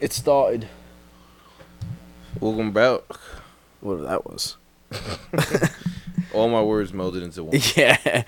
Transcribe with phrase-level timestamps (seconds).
[0.00, 0.66] It started.
[2.40, 3.00] Welcome back.
[3.82, 4.56] Whatever that was.
[6.32, 7.60] All my words melded into one.
[7.76, 8.24] Yeah.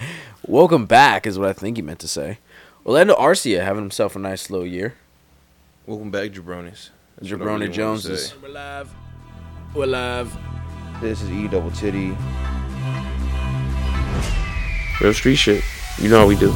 [0.47, 2.39] Welcome back is what I think he meant to say.
[2.85, 4.95] Orlando Arcia having himself a nice slow year.
[5.87, 6.91] Welcome back, jabronis.
[7.17, 8.35] That's Jabroni really Jones is.
[8.43, 8.93] We're live.
[9.75, 10.37] We're live.
[11.01, 12.17] This is E double titty.
[15.01, 15.65] Real street shit.
[15.99, 16.53] You know how we do.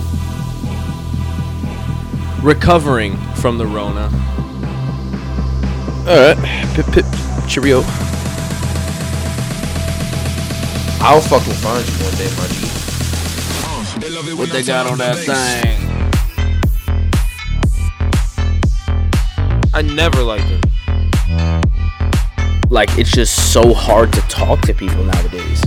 [2.46, 4.10] Recovering from the Rona.
[6.06, 6.38] Alright.
[6.74, 7.04] Pip pip.
[7.48, 7.82] Cheerio.
[10.98, 12.66] I'll fucking find you one day, my G.
[14.36, 15.78] What they got on that thing?
[19.74, 20.60] I never liked him.
[22.70, 25.62] Like it's just so hard to talk to people nowadays.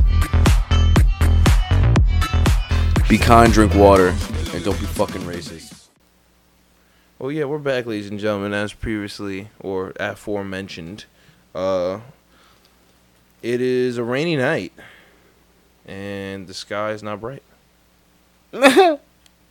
[3.09, 4.15] Be kind, drink water,
[4.53, 5.28] and don't be fucking racist.
[7.21, 11.03] Oh yeah, we're back, ladies and gentlemen, as previously or aforementioned.
[11.53, 11.99] Uh,
[13.41, 14.71] it is a rainy night,
[15.85, 17.43] and the sky is not bright.
[18.51, 19.01] That's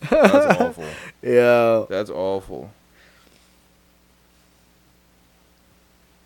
[0.11, 0.87] awful.
[1.21, 1.85] Yeah.
[1.91, 2.71] That's awful.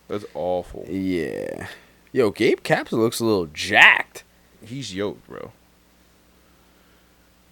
[0.06, 0.86] That's awful.
[0.88, 1.66] Yeah.
[2.12, 4.22] Yo, Gabe Caps looks a little jacked.
[4.64, 5.50] He's yoked, bro.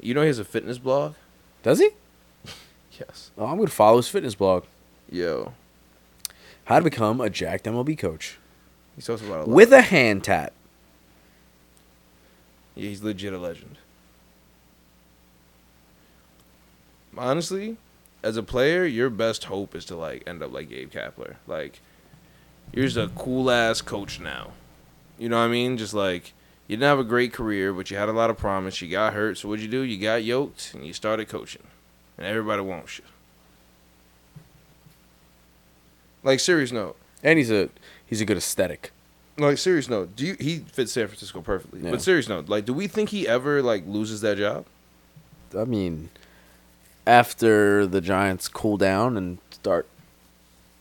[0.00, 1.14] You know he has a fitness blog?
[1.64, 1.90] Does he?
[3.00, 3.30] Yes.
[3.38, 4.64] Oh, I'm gonna follow his fitness blog.
[5.10, 5.54] Yo,
[6.64, 8.38] How to become a jacked MLB coach
[8.94, 9.48] he talks about a lot.
[9.48, 10.52] with a hand tat.
[12.76, 13.76] Yeah, he's legit a legend.
[17.16, 17.76] Honestly,
[18.22, 21.36] as a player, your best hope is to like end up like Gabe Kapler.
[21.46, 21.80] Like,
[22.72, 24.52] you're just a cool ass coach now.
[25.18, 25.76] You know what I mean?
[25.76, 26.32] Just like
[26.68, 28.80] you didn't have a great career, but you had a lot of promise.
[28.80, 29.80] You got hurt, so what'd you do?
[29.80, 31.62] You got yoked and you started coaching,
[32.20, 33.04] and everybody wants you.
[36.22, 37.70] Like serious note, And he's a
[38.06, 38.92] he's a good aesthetic.
[39.38, 40.14] like serious note.
[40.16, 40.36] Do you?
[40.38, 41.80] He fits San Francisco perfectly.
[41.80, 41.90] Yeah.
[41.90, 44.66] But serious note, like, do we think he ever like loses that job?
[45.58, 46.10] I mean,
[47.06, 49.86] after the Giants cool down and start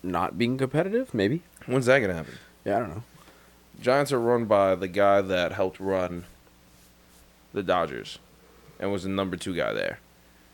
[0.04, 1.42] not being competitive, maybe.
[1.66, 2.34] When's that gonna happen?
[2.66, 3.04] Yeah, I don't know.
[3.82, 6.26] Giants are run by the guy that helped run
[7.54, 8.20] the Dodgers
[8.78, 10.00] and was the number two guy there.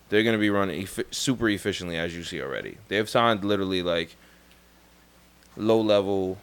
[0.09, 2.77] They're going to be running eff- super efficiently, as you see already.
[2.87, 4.15] They have signed literally like
[5.57, 6.37] low level,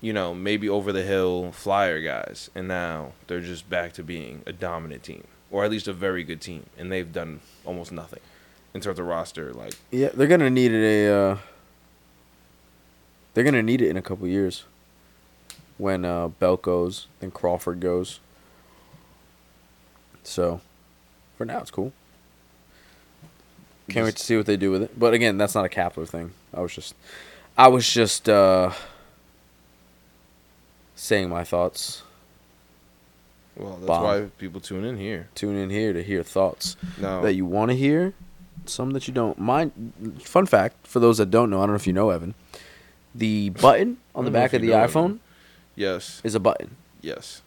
[0.00, 2.50] you know, maybe over the hill flyer guys.
[2.54, 6.22] And now they're just back to being a dominant team, or at least a very
[6.22, 6.66] good team.
[6.78, 8.20] And they've done almost nothing
[8.72, 9.52] in terms of roster.
[9.52, 11.12] Like, Yeah, they're gonna need it a.
[11.14, 11.38] Uh,
[13.34, 14.64] they're gonna need it in a couple years.
[15.78, 18.20] When uh, Belt goes, then Crawford goes.
[20.22, 20.60] So,
[21.36, 21.92] for now, it's cool.
[23.88, 24.98] Can't wait to see what they do with it.
[24.98, 26.32] But again, that's not a Kapler thing.
[26.52, 26.94] I was just,
[27.56, 28.72] I was just uh,
[30.96, 32.02] saying my thoughts.
[33.56, 34.02] well, that's Bomb.
[34.02, 35.28] why people tune in here.
[35.34, 38.14] Tune in here to hear thoughts No, that you want to hear,
[38.64, 39.38] some that you don't.
[39.38, 39.92] Mine.
[40.20, 42.34] Fun fact for those that don't know, I don't know if you know Evan.
[43.14, 45.20] The button on the I don't know back of the iPhone Evan.
[45.76, 46.76] yes, is a button.
[47.00, 47.42] yes.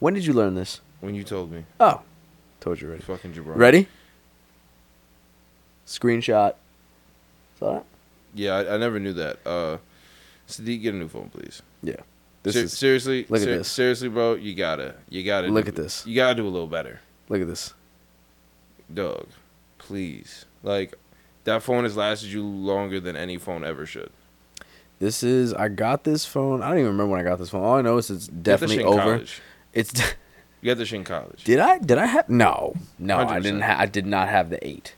[0.00, 0.80] When did you learn this?
[1.02, 2.00] When you told me, Oh,
[2.60, 3.02] told you already.
[3.02, 3.56] fucking Jabron.
[3.56, 3.88] Ready?
[5.86, 6.54] Screenshot.
[7.58, 7.84] Saw that?
[8.34, 9.38] Yeah, I, I never knew that.
[9.44, 9.78] Uh,
[10.48, 11.60] Sadiq, get a new phone, please.
[11.82, 11.96] Yeah.
[12.44, 12.78] This Ser- is.
[12.78, 13.26] seriously.
[13.28, 13.68] look at this.
[13.68, 16.06] Seriously, bro, you gotta, you gotta Look do- at this.
[16.06, 17.74] You gotta do a little better, Look at this.
[18.92, 19.26] dog.
[19.78, 20.94] Please, like
[21.44, 24.10] that phone has lasted you longer than any phone ever should.
[25.00, 25.52] This is.
[25.52, 26.62] I got this phone.
[26.62, 27.64] I don't even remember when I got this phone.
[27.64, 29.00] All I know is it's You got this definitely over.
[29.00, 29.40] College.
[29.72, 29.92] It's.
[30.62, 31.42] You got this shit in college.
[31.44, 31.78] Did I?
[31.78, 32.28] Did I have?
[32.28, 33.42] No, no, I 100%.
[33.42, 33.60] didn't.
[33.62, 34.94] Ha- I did not have the eight.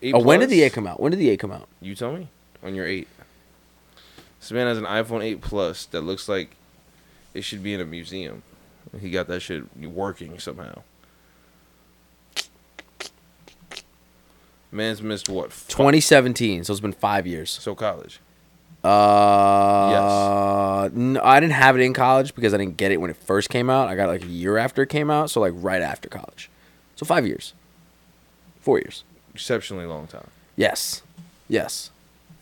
[0.00, 1.00] Eight Oh, when did the eight come out?
[1.00, 1.68] When did the eight come out?
[1.80, 2.28] You tell me.
[2.60, 3.08] When you're eight.
[4.40, 6.50] This man has an iPhone 8 Plus that looks like
[7.32, 8.42] it should be in a museum.
[9.00, 10.82] He got that shit working somehow.
[14.70, 15.46] Man's missed what?
[15.46, 16.64] F- 2017.
[16.64, 17.50] So it's been five years.
[17.50, 18.20] So college.
[18.84, 23.16] Uh, no, I didn't have it in college because I didn't get it when it
[23.16, 23.88] first came out.
[23.88, 26.50] I got it like a year after it came out, so like right after college.
[26.96, 27.54] So five years,
[28.60, 29.04] four years.
[29.34, 30.28] Exceptionally long time.
[30.54, 31.02] Yes,
[31.48, 31.90] yes,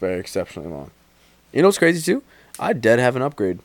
[0.01, 0.91] very exceptionally long.
[1.53, 2.25] You know what's crazy too?
[2.59, 3.61] I dead have an upgrade.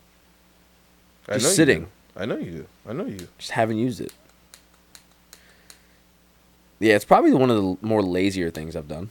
[1.27, 1.88] I Just know sitting.
[2.15, 2.68] I know you do.
[2.88, 3.27] I know you.
[3.39, 4.13] Just haven't used it.
[6.79, 9.09] Yeah, it's probably one of the more lazier things I've done.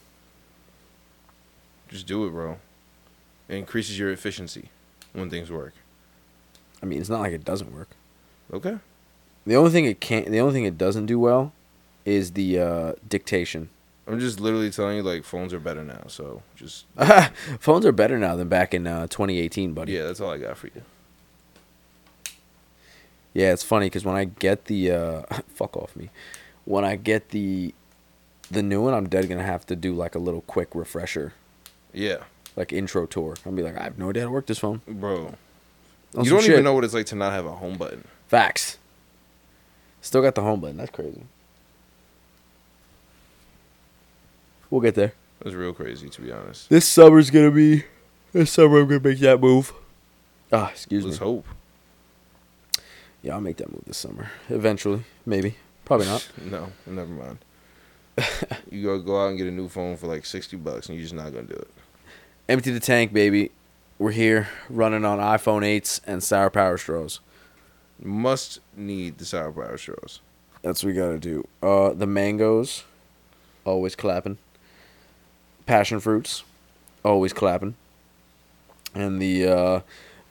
[1.88, 2.58] Just do it, bro.
[3.48, 4.70] It increases your efficiency
[5.12, 5.74] when things work.
[6.82, 7.88] I mean, it's not like it doesn't work.
[8.52, 8.78] Okay.
[9.46, 11.52] The only thing it can't, the only thing it doesn't do well,
[12.04, 13.68] is the uh, dictation.
[14.08, 16.04] I'm just literally telling you, like, phones are better now.
[16.08, 16.84] So just
[17.60, 19.92] Phones are better now than back in uh, 2018, buddy.
[19.92, 20.82] yeah, that's all I got for you.
[23.34, 26.10] Yeah, it's funny because when I get the uh, fuck off me,
[26.64, 27.74] when I get the
[28.50, 31.34] the new one, I'm dead gonna have to do like a little quick refresher,
[31.92, 32.18] Yeah,
[32.56, 33.36] like intro tour.
[33.44, 34.80] I'll be like, I have no idea how to work this phone.
[34.88, 35.34] bro.
[36.16, 36.52] On you don't shit.
[36.52, 38.04] even know what it's like to not have a home button.
[38.28, 38.78] Facts.
[40.00, 40.76] Still got the home button.
[40.78, 41.22] That's crazy.
[44.70, 45.12] We'll get there.
[45.42, 46.68] That's real crazy, to be honest.
[46.70, 47.84] This summer's gonna be.
[48.32, 49.72] This summer I'm gonna make that move.
[50.52, 51.24] Ah, excuse Let's me.
[51.26, 51.46] hope.
[53.22, 54.30] Yeah, I'll make that move this summer.
[54.48, 55.56] Eventually, maybe.
[55.84, 56.28] Probably not.
[56.44, 57.38] No, never mind.
[58.70, 61.02] you go go out and get a new phone for like sixty bucks, and you're
[61.04, 61.70] just not gonna do it.
[62.48, 63.50] Empty the tank, baby.
[63.98, 67.20] We're here running on iPhone 8s and Sour Power Straws.
[68.00, 70.20] Must need the sour power straws.
[70.62, 71.48] That's what we gotta do.
[71.62, 72.84] Uh, the mangoes,
[73.64, 74.38] always clapping.
[75.64, 76.44] Passion fruits,
[77.04, 77.74] always clapping.
[78.94, 79.80] And the uh,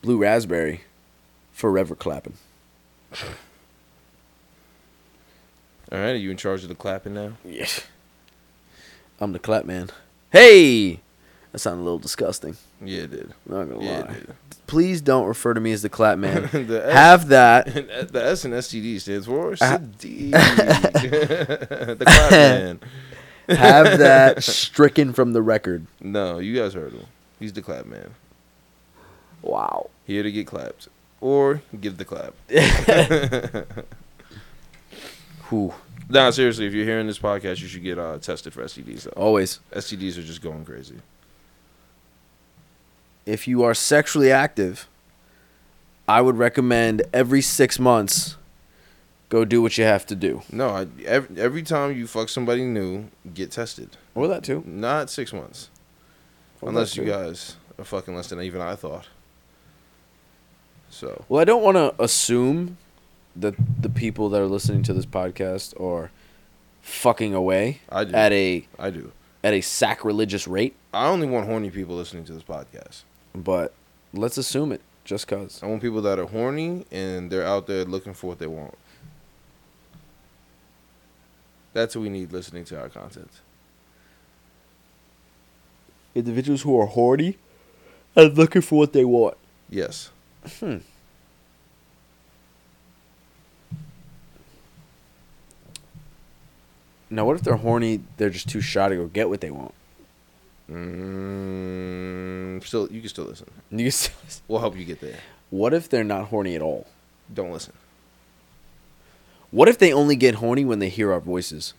[0.02, 0.82] blue raspberry,
[1.52, 2.38] forever clapping.
[5.92, 7.34] All right, are you in charge of the clapping now?
[7.44, 7.68] Yeah.
[9.20, 9.90] I'm the clap man.
[10.32, 11.00] Hey!
[11.56, 12.58] That sounded a little disgusting.
[12.84, 13.34] Yeah, it did.
[13.46, 14.18] Not gonna Yeah, lie.
[14.68, 16.50] Please don't refer to me as the clap man.
[16.52, 17.66] the S- Have that.
[18.12, 20.32] the S and STD stands for STD.
[21.98, 22.80] the clap man.
[23.48, 25.86] Have that stricken from the record.
[26.02, 27.06] No, you guys heard him.
[27.40, 28.16] He's the clap man.
[29.42, 29.90] Wow.
[30.06, 30.90] Here to get clapped
[31.22, 32.34] or give the clap.
[35.48, 35.74] Whew.
[36.10, 39.04] Nah, seriously, if you're hearing this podcast, you should get uh, tested for STDs.
[39.04, 39.12] Though.
[39.12, 39.62] Always.
[39.72, 40.96] STDs are just going crazy.
[43.26, 44.88] If you are sexually active,
[46.08, 48.36] I would recommend every six months
[49.30, 50.44] go do what you have to do.
[50.52, 53.98] No, I, every, every time you fuck somebody new, get tested.
[54.14, 54.64] Or that too.
[54.66, 55.70] Not six months,
[56.62, 57.10] Or unless you too.
[57.10, 59.08] guys are fucking less than even I thought.
[60.90, 62.78] So Well, I don't want to assume
[63.36, 66.12] that the people that are listening to this podcast are
[66.82, 68.14] fucking away I do.
[68.14, 69.12] at a I do.
[69.44, 73.02] at a sacrilegious rate, I only want horny people listening to this podcast.
[73.36, 73.74] But
[74.14, 75.62] let's assume it just cuz.
[75.62, 78.76] I want people that are horny and they're out there looking for what they want.
[81.74, 83.30] That's what we need listening to our content.
[86.16, 87.38] Individuals who are horny
[88.16, 89.36] and looking for what they want.
[89.70, 90.10] Yes.
[90.60, 90.78] Hmm.
[97.10, 98.02] Now, what if they're horny?
[98.18, 99.74] They're just too shy to go get what they want.
[100.72, 103.48] Mm, still, you can still listen.
[103.72, 104.16] You can still-
[104.48, 105.18] We'll help you get there.
[105.50, 106.88] What if they're not horny at all?
[107.34, 107.74] Don't listen.
[109.52, 111.74] What if they only get horny when they hear our voices?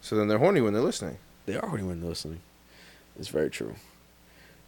[0.00, 1.18] So then they're horny when they're listening.
[1.46, 2.40] They are horny when they're listening.
[3.18, 3.74] It's very true.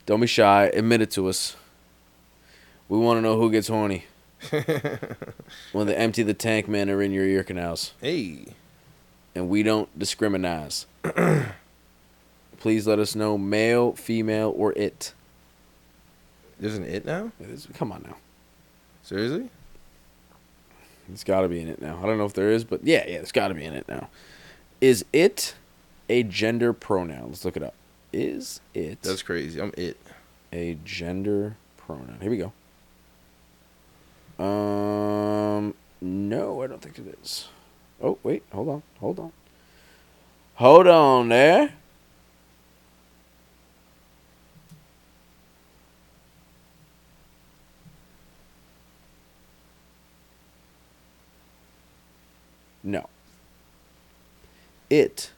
[0.07, 0.65] Don't be shy.
[0.75, 1.57] Admit it to us.
[2.89, 4.05] We want to know who gets horny
[5.73, 7.93] when the empty the tank men are in your ear canals.
[8.01, 8.47] Hey.
[9.35, 10.85] and we don't discriminate.
[12.63, 15.15] Please let us know male, female, or it.
[16.61, 17.33] There's an it now?
[17.41, 18.15] It is- Come on now.
[19.03, 19.51] Seriously?
[21.13, 21.99] It's got to be in it now.
[22.01, 23.89] I don't know if there is, but yeah, yeah, it's got to be in it
[23.89, 24.09] now.
[24.81, 25.57] Is it
[26.09, 27.31] a gender pronoun?
[27.31, 27.75] Let's look it up.
[28.13, 29.61] Is it That's crazy.
[29.61, 29.97] I'm it.
[30.53, 32.19] a gender pronoun?
[32.21, 32.53] Here we go.
[34.45, 37.49] Um, no, I don't think it is.
[38.01, 39.33] Oh, wait, hold on, hold on.
[40.55, 41.73] Hold on there.
[52.85, 53.09] No.
[54.91, 55.31] It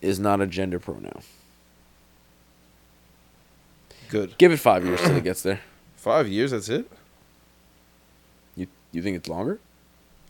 [0.00, 1.22] is not a gender pronoun.
[4.08, 4.38] Good.
[4.38, 5.60] Give it five years till it gets there.
[5.96, 6.88] Five years, that's it?
[8.54, 9.58] You you think it's longer?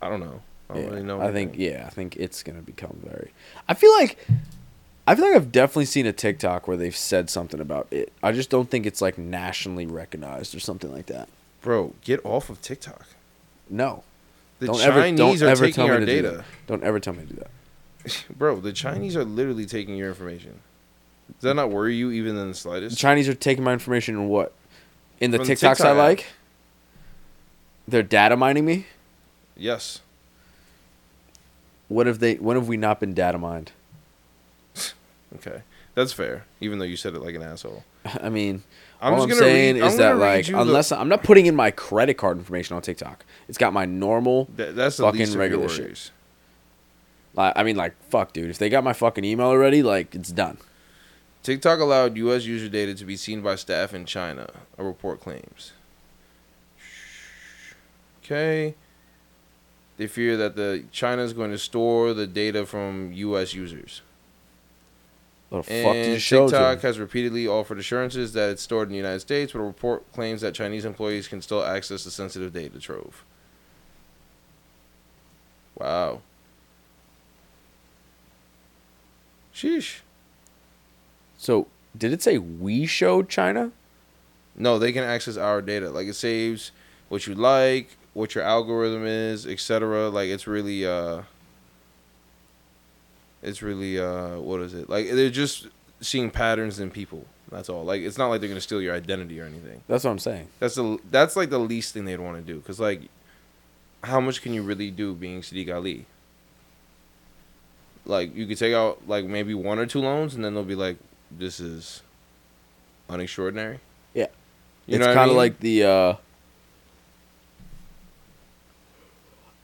[0.01, 0.41] I don't know.
[0.71, 1.21] I don't yeah, really know.
[1.21, 3.33] I think yeah, I think it's gonna become very.
[3.69, 4.27] I feel like,
[5.07, 8.11] I feel like I've definitely seen a TikTok where they've said something about it.
[8.23, 11.29] I just don't think it's like nationally recognized or something like that.
[11.61, 13.07] Bro, get off of TikTok.
[13.69, 14.03] No,
[14.59, 16.31] The don't ever Chinese don't are ever taking our do data.
[16.39, 16.45] that.
[16.67, 18.25] Don't ever tell me to do that.
[18.39, 20.61] Bro, the Chinese are literally taking your information.
[21.35, 22.97] Does that not worry you even in the slightest?
[22.97, 23.01] The?
[23.01, 24.53] Chinese are taking my information in what?
[25.21, 25.97] In the From the TikToks I TikTok app.
[25.97, 26.27] like.
[27.89, 28.87] They're data mining me.
[29.57, 30.01] yes.
[31.89, 32.35] What if they?
[32.35, 33.73] When have we not been data mined?
[35.37, 35.63] Okay.
[35.95, 36.45] That's fair.
[36.61, 37.85] Even though you said it like an asshole.
[38.23, 38.63] I mean,
[39.01, 41.23] I'm all just I'm saying read- is I'm that like you the- unless I'm not
[41.23, 44.49] putting in my credit card information on TikTok, it's got my normal.
[44.57, 46.11] That, that's Fucking least of your regular shit.
[47.35, 48.49] Like, I mean, like, fuck, dude.
[48.49, 50.57] If they got my fucking email already, like, it's done.
[51.43, 52.47] TikTok allowed U.S.
[52.47, 54.49] user data to be seen by staff in China.
[54.79, 55.73] A report claims.
[58.25, 58.75] Okay.
[59.99, 63.55] They fear that the China is going to store the data from U.S.
[63.55, 64.03] users.
[65.51, 66.87] Fuck And TikTok to?
[66.87, 70.41] has repeatedly offered assurances that it's stored in the United States, but a report claims
[70.41, 73.25] that Chinese employees can still access the sensitive data trove.
[75.79, 76.21] Wow.
[79.55, 80.01] Sheesh.
[81.39, 83.71] So, did it say we showed China?
[84.55, 85.91] No, they can access our data.
[85.91, 86.73] Like it saves
[87.09, 90.09] what you like, what your algorithm is, etc.
[90.09, 91.23] Like it's really uh
[93.47, 94.91] it's really uh what is it?
[94.91, 95.69] Like they're just
[96.01, 97.25] seeing patterns in people.
[97.51, 97.85] That's all.
[97.85, 99.83] Like it's not like they're going to steal your identity or anything.
[99.87, 100.49] That's what I'm saying.
[100.59, 103.03] That's the that's like the least thing they'd want to do cuz like
[104.03, 106.07] how much can you really do being Sadiq Ali?
[108.05, 110.75] Like you could take out like maybe one or two loans and then they'll be
[110.75, 110.97] like
[111.31, 112.03] this is
[113.09, 113.79] unextraordinary.
[114.13, 114.27] Yeah.
[114.87, 115.37] You it's I kind of mean?
[115.37, 116.15] like the uh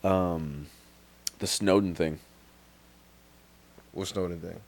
[0.04, 0.66] um
[1.40, 2.20] the Snowden thing.
[3.92, 4.60] What Snowden thing?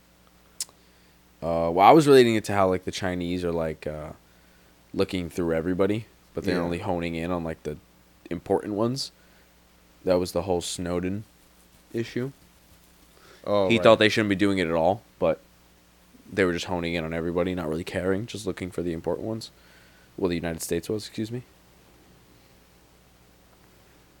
[1.41, 4.11] Uh, well, I was relating it to how like the Chinese are like uh,
[4.93, 6.61] looking through everybody, but they're Yeah.
[6.61, 7.77] only honing in on like the
[8.29, 9.11] important ones.
[10.03, 11.23] That was the whole Snowden
[11.93, 12.31] issue.
[13.45, 13.83] Oh, he right.
[13.83, 15.39] thought they shouldn't be doing it at all, but
[16.31, 19.27] they were just honing in on everybody, not really caring, just looking for the important
[19.27, 19.51] ones.
[20.17, 21.43] Well, the United States was, excuse me.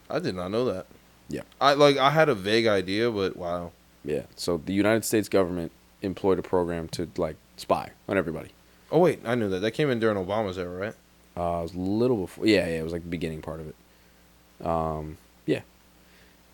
[0.09, 0.85] I did not know that.
[1.29, 1.41] Yeah.
[1.59, 3.71] I like I had a vague idea, but wow.
[4.05, 4.23] Yeah.
[4.35, 5.71] So the United States government
[6.01, 8.49] employed a program to like spy on everybody.
[8.91, 9.59] Oh wait, I knew that.
[9.59, 10.93] That came in during Obama's era, right?
[11.37, 12.45] Uh, it was a little before.
[12.45, 14.65] Yeah, yeah, it was like the beginning part of it.
[14.65, 15.61] Um, yeah.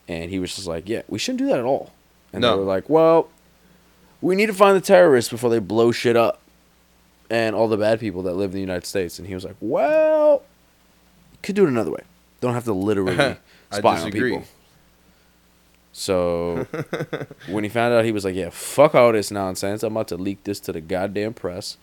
[0.08, 1.92] And he was just like, "Yeah, we shouldn't do that at all."
[2.34, 2.54] And No.
[2.54, 3.30] they were like, "Well,
[4.22, 6.40] we need to find the terrorists before they blow shit up,
[7.30, 9.56] and all the bad people that live in the United States." And he was like,
[9.60, 10.42] "Well,
[11.34, 12.02] you could do it another way.
[12.40, 13.38] Don't have to literally
[13.72, 14.44] spy on people."
[15.94, 16.68] So
[17.50, 19.84] when he found out, he was like, "Yeah, fuck all this nonsense.
[19.84, 21.78] I'm about to leak this to the goddamn press."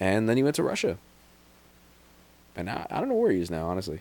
[0.00, 0.98] And then he went to Russia.
[2.56, 4.00] And I, I don't know where he is now, honestly.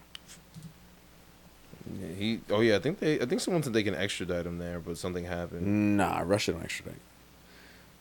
[1.99, 2.39] Yeah, he.
[2.49, 3.19] Oh yeah, I think they.
[3.19, 5.97] I think someone said they can extradite him there, but something happened.
[5.97, 6.99] Nah, Russia don't extradite.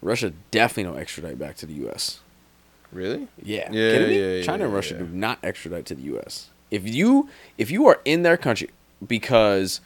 [0.02, 2.20] Russia definitely don't extradite back to the U.S.
[2.92, 3.28] Really?
[3.42, 6.48] Yeah, Yeah, yeah, yeah, China and Russia do not extradite to the U.S.
[6.70, 7.28] If you
[7.58, 8.70] if you are in their country
[9.06, 9.80] because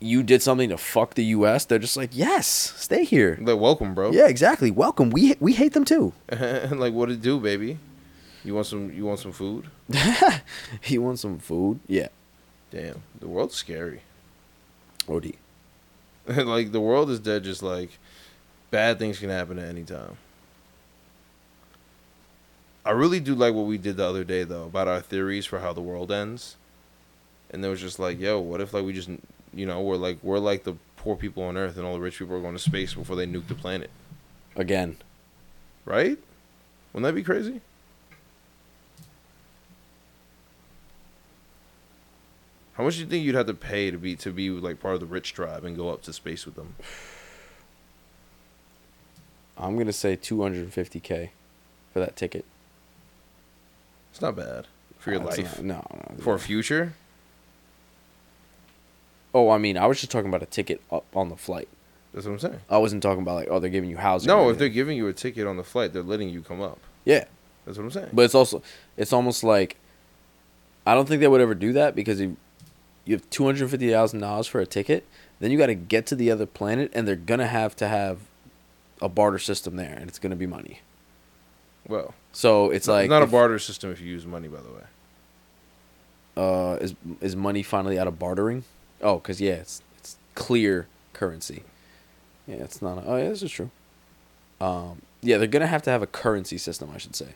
[0.00, 3.38] you did something to fuck the U.S., they're just like, yes, stay here.
[3.40, 4.10] Like welcome, bro.
[4.10, 4.70] Yeah, exactly.
[4.70, 5.10] Welcome.
[5.10, 6.12] We we hate them too.
[6.32, 7.78] like what it do, baby?
[8.44, 8.92] You want some?
[8.92, 9.66] You want some food?
[10.80, 11.80] he wants some food.
[11.86, 12.08] Yeah.
[12.70, 14.02] Damn, the world's scary.
[15.08, 15.32] Od.
[16.26, 17.44] like the world is dead.
[17.44, 17.90] Just like
[18.70, 20.16] bad things can happen at any time.
[22.84, 25.60] I really do like what we did the other day though about our theories for
[25.60, 26.56] how the world ends.
[27.50, 29.10] And it was just like, yo, what if like we just,
[29.54, 32.18] you know, we're like we're like the poor people on Earth, and all the rich
[32.18, 33.90] people are going to space before they nuke the planet,
[34.56, 34.96] Again.
[35.84, 36.18] right?
[36.92, 37.60] Wouldn't that be crazy?
[42.74, 44.94] How much do you think you'd have to pay to be to be like part
[44.94, 46.76] of the rich tribe and go up to space with them?
[49.58, 51.30] I'm gonna say 250k
[51.92, 52.44] for that ticket.
[54.12, 54.66] It's not bad
[54.98, 55.62] for your life.
[55.62, 56.22] not- no, no.
[56.24, 56.94] For a future?
[59.34, 61.68] Oh, I mean, I was just talking about a ticket up on the flight.
[62.12, 62.60] That's what I'm saying.
[62.68, 64.26] I wasn't talking about like, oh, they're giving you housing.
[64.28, 66.78] No, if they're giving you a ticket on the flight, they're letting you come up.
[67.04, 67.24] yeah,
[67.64, 68.08] That's what I'm saying.
[68.12, 68.62] but it's also
[68.96, 69.76] it's almost like
[70.86, 72.36] I don't think they would ever do that because you
[73.04, 75.06] you have two hundred fifty thousand dollars for a ticket,
[75.38, 78.18] then you got to get to the other planet, and they're gonna have to have
[79.00, 80.80] a barter system there, and it's gonna be money.
[81.86, 84.70] well, So it's like not if- a barter system if you use money, by the
[84.72, 84.82] way.
[86.36, 88.64] uh, is is money finally out of bartering?
[89.02, 91.62] Oh, because yeah, it's it's clear currency.
[92.46, 92.98] Yeah, it's not.
[92.98, 93.70] A, oh, yeah, this is true.
[94.60, 97.34] Um, yeah, they're gonna have to have a currency system, I should say.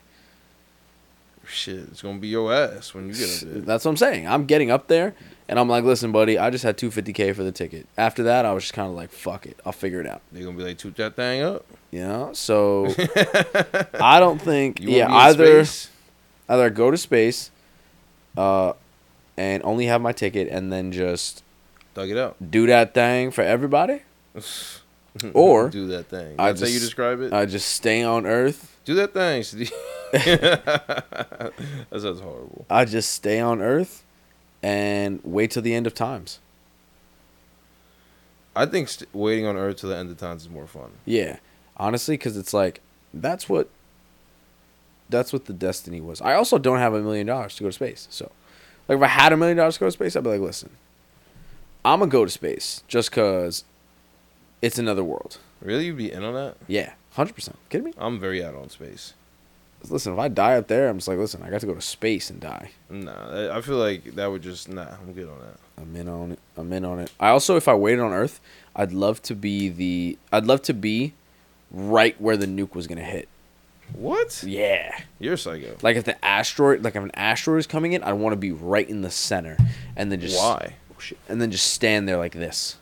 [1.47, 3.61] Shit, it's gonna be your ass when you get up there.
[3.61, 4.27] That's what I'm saying.
[4.27, 5.13] I'm getting up there,
[5.47, 7.87] and I'm like, listen, buddy, I just had 250k for the ticket.
[7.97, 10.21] After that, I was just kind of like, fuck it, I'll figure it out.
[10.31, 11.65] They're gonna be like, toot that thing up.
[11.91, 12.87] You know, so
[13.93, 14.81] I don't think.
[14.81, 15.91] You yeah, either space?
[16.49, 17.51] either go to space,
[18.35, 18.73] uh,
[19.37, 21.43] and only have my ticket, and then just
[21.95, 22.35] Dug it out.
[22.51, 24.01] do that thing for everybody.
[25.33, 26.35] Or do that thing.
[26.37, 27.31] I That's how you describe it.
[27.31, 28.77] I just stay on Earth.
[28.83, 29.43] do that thing.
[30.11, 31.53] That
[32.01, 32.65] sounds horrible.
[32.69, 34.03] I just stay on Earth,
[34.61, 36.39] and wait till the end of times.
[38.57, 40.91] I think st- waiting on Earth till the end of times is more fun.
[41.05, 41.37] Yeah,
[41.77, 42.81] honestly, because it's like
[43.13, 43.69] that's what
[45.09, 46.19] that's what the destiny was.
[46.21, 48.31] I also don't have a million dollars to go to space, so
[48.89, 50.71] like if I had a million dollars to go to space, I'd be like, listen,
[51.85, 53.63] I'm gonna go to space just cause
[54.61, 55.37] it's another world.
[55.61, 56.57] Really, you'd be in on that?
[56.67, 57.57] Yeah, hundred percent.
[57.69, 57.93] Kidding me?
[57.97, 59.13] I'm very out on space.
[59.87, 61.81] Listen, if I die up there, I'm just like, listen, I got to go to
[61.81, 62.71] space and die.
[62.89, 64.87] Nah, I- feel like that would just nah.
[64.99, 65.59] I'm good on that.
[65.77, 66.39] I'm in on it.
[66.57, 67.11] I'm in on it.
[67.19, 68.39] I also, if I waited on Earth,
[68.75, 70.17] I'd love to be the.
[70.31, 71.13] I'd love to be
[71.71, 73.27] right where the nuke was gonna hit.
[73.93, 74.43] What?
[74.43, 74.97] Yeah.
[75.19, 75.77] You're a psycho.
[75.83, 78.51] Like if the asteroid, like if an asteroid is coming in, I want to be
[78.51, 79.57] right in the center,
[79.95, 80.75] and then just Why?
[80.95, 81.17] Oh, shit.
[81.27, 82.77] and then just stand there like this.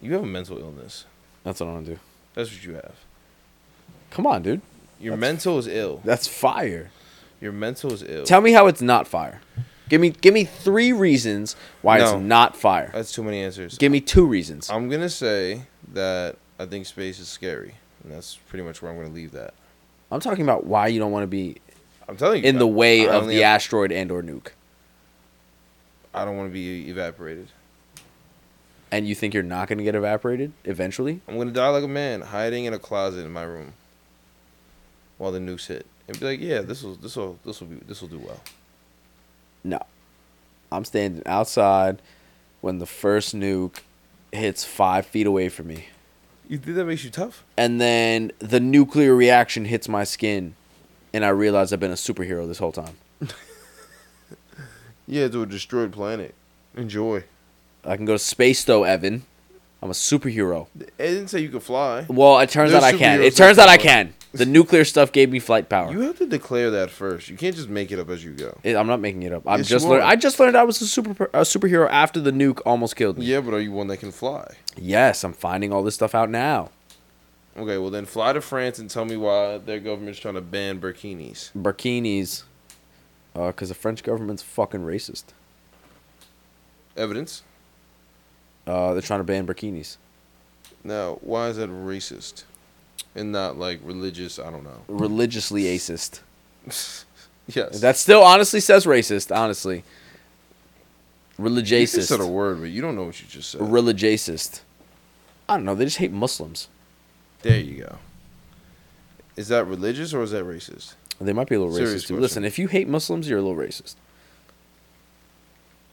[0.00, 1.06] You have a mental illness.
[1.44, 2.00] That's what I want to do.
[2.34, 2.94] That's what you have.
[4.10, 4.60] Come on, dude.
[5.00, 6.00] Your mental is ill.
[6.04, 6.90] That's fire.
[7.40, 8.24] Your mental is ill.
[8.24, 9.40] Tell me how it's not fire.
[9.88, 12.04] Give me give me three reasons why No.
[12.04, 12.90] it's not fire.
[12.94, 13.76] That's too many answers.
[13.76, 14.70] Give me two reasons.
[14.70, 18.96] I'm gonna say that I think space is scary, and that's pretty much where I'm
[18.96, 19.52] gonna leave that.
[20.10, 21.56] I'm talking about why you don't want to be
[22.08, 24.48] I'm telling you, in the way I of only the have- asteroid and or nuke,
[26.14, 27.48] I don't want to be evaporated.
[28.92, 31.20] and you think you're not going to get evaporated eventually.
[31.26, 33.72] I'm gonna die like a man, hiding in a closet in my room,
[35.18, 37.76] while the nukes hit, and be like, "Yeah, this will, this will, this will be,
[37.86, 38.40] this will do well."
[39.64, 39.80] No.
[40.70, 42.00] I'm standing outside
[42.60, 43.78] when the first nuke
[44.32, 45.86] hits five feet away from me.
[46.48, 47.44] You think that makes you tough?
[47.56, 50.54] And then the nuclear reaction hits my skin,
[51.12, 52.96] and I realize I've been a superhero this whole time.
[55.06, 56.34] Yeah, to a destroyed planet.
[56.76, 57.24] Enjoy.
[57.84, 59.24] I can go to space, though, Evan.
[59.82, 60.68] I'm a superhero.
[60.80, 62.06] It didn't say you could fly.
[62.08, 63.20] Well, it turns There's out I can.
[63.20, 64.14] It turns out I can.
[64.32, 65.92] The nuclear stuff gave me flight power.
[65.92, 67.28] You have to declare that first.
[67.28, 68.56] You can't just make it up as you go.
[68.64, 69.42] It- I'm not making it up.
[69.46, 69.86] I'm Yes, just.
[69.86, 73.26] I just learned I was a super a superhero after the nuke almost killed me.
[73.26, 74.54] Yeah, but are you one that can fly?
[74.76, 76.70] Yes, I'm finding all this stuff out now.
[77.56, 80.80] Okay, well then fly to France and tell me why their government's trying to ban
[80.80, 81.52] burkinis.
[81.52, 82.42] Burkinis,
[83.34, 85.24] because the French government's fucking racist.
[86.96, 87.42] Evidence?
[88.66, 89.96] Uh, they're trying to ban burkinis.
[90.82, 92.44] Now, why is that racist?
[93.14, 94.82] And not like religious, I don't know.
[94.88, 96.20] Religiously acist.
[97.46, 97.80] yes.
[97.80, 99.34] That still honestly says racist.
[99.34, 99.84] Honestly,
[101.38, 103.60] you just said a word, but you don't know what you just said.
[103.60, 104.62] Religiousist.
[105.48, 105.74] I don't know.
[105.74, 106.68] They just hate Muslims.
[107.42, 107.98] there you go.
[109.36, 110.94] Is that religious or is that racist?
[111.20, 112.14] They might be a little Serious racist too.
[112.14, 112.20] question.
[112.22, 113.94] Listen, if you hate Muslims, you're a little racist.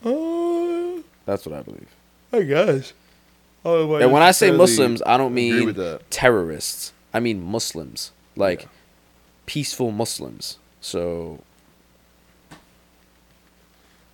[0.03, 1.87] Uh, That's what I believe.
[2.33, 2.93] I guess.
[3.63, 6.09] Oh, And when I say Muslims, I don't agree mean with that.
[6.09, 6.93] terrorists.
[7.13, 8.67] I mean Muslims, like Yeah.
[9.45, 10.57] peaceful Muslims.
[10.79, 11.41] So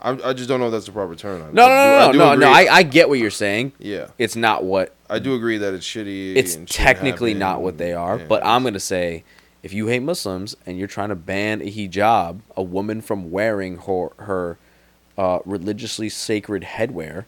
[0.01, 1.41] I, I just don't know if that's the proper term.
[1.41, 1.67] I- no, I
[2.07, 2.51] no, do- no, I no, do no, no.
[2.53, 2.67] agree.
[2.67, 3.71] I, I get what you're saying.
[3.79, 6.35] yeah, It's not what I do agree that it's shitty.
[6.35, 8.17] it's and technically not what they are.
[8.19, 8.25] yeah.
[8.27, 9.23] But I'm gonna say,
[9.63, 13.77] if you hate Muslims and you're trying to ban a hijab, a woman from wearing
[13.79, 14.57] her her
[15.17, 17.25] uh, religiously sacred headwear,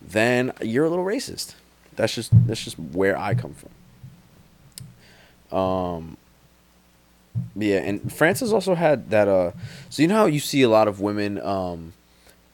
[0.00, 1.54] then you're a little racist.
[1.96, 3.54] That's just that's just where I come
[5.50, 5.58] from.
[5.58, 6.16] Um.
[7.56, 9.26] Yeah, and France has also had that.
[9.26, 9.52] Uh,
[9.90, 11.92] so you know how you see a lot of women um,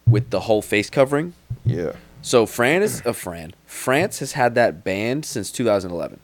[0.07, 1.35] with the whole face covering.
[1.67, 1.93] Yeah.
[2.23, 3.53] So Fran is a Fran.
[3.67, 6.21] France has had that banned since 2011.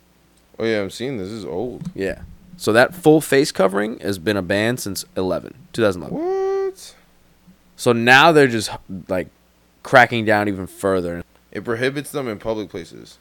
[0.58, 1.28] Oh yeah, I'm seeing this.
[1.28, 1.90] This is old.
[1.94, 2.22] Yeah.
[2.56, 6.16] So that full face covering has been a ban since 11, 2011.
[6.18, 6.94] What?
[7.76, 8.70] So now they're just
[9.08, 9.28] like
[9.82, 11.22] cracking down even further.
[11.52, 13.18] It prohibits them in public places,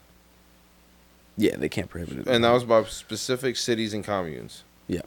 [1.37, 2.27] Yeah, they can't prohibit it.
[2.27, 4.63] and that was by specific cities and communes.
[4.87, 5.01] Yeah.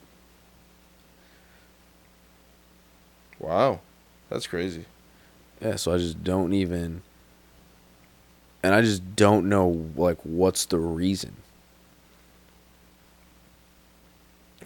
[3.38, 3.80] Wow,
[4.28, 4.84] that's crazy.
[5.60, 7.02] Yeah, so I just don't even
[8.62, 11.36] and I just don't know like what's the reason.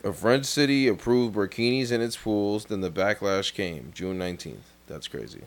[0.05, 4.73] A French city approved burkinis in its pools, then the backlash came June 19th.
[4.89, 5.43] That's crazy.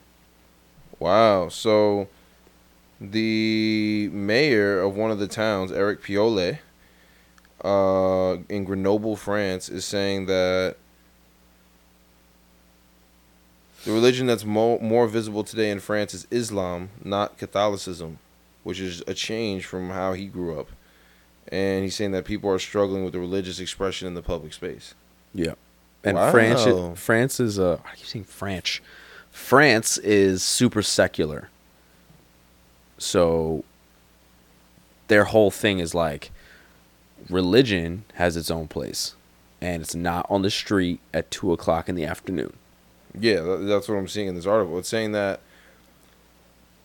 [0.97, 1.49] Wow.
[1.49, 2.07] So
[3.01, 6.59] the mayor of one of the towns, Eric Piolle,
[7.63, 10.77] uh, in Grenoble, France, is saying that
[13.83, 18.19] the religion that's mo- more visible today in France is Islam, not Catholicism,
[18.63, 20.69] which is a change from how he grew up.
[21.51, 24.95] And he's saying that people are struggling with the religious expression in the public space.
[25.33, 25.53] Yeah.
[26.03, 26.31] And Wow.
[26.31, 28.81] France France is uh I keep saying French.
[29.31, 31.49] France is super secular.
[32.97, 33.63] So
[35.07, 36.31] their whole thing is like
[37.29, 39.15] religion has its own place.
[39.61, 42.53] And it's not on the street at two o'clock in the afternoon.
[43.19, 44.77] Yeah, that's what I'm seeing in this article.
[44.77, 45.39] It's saying that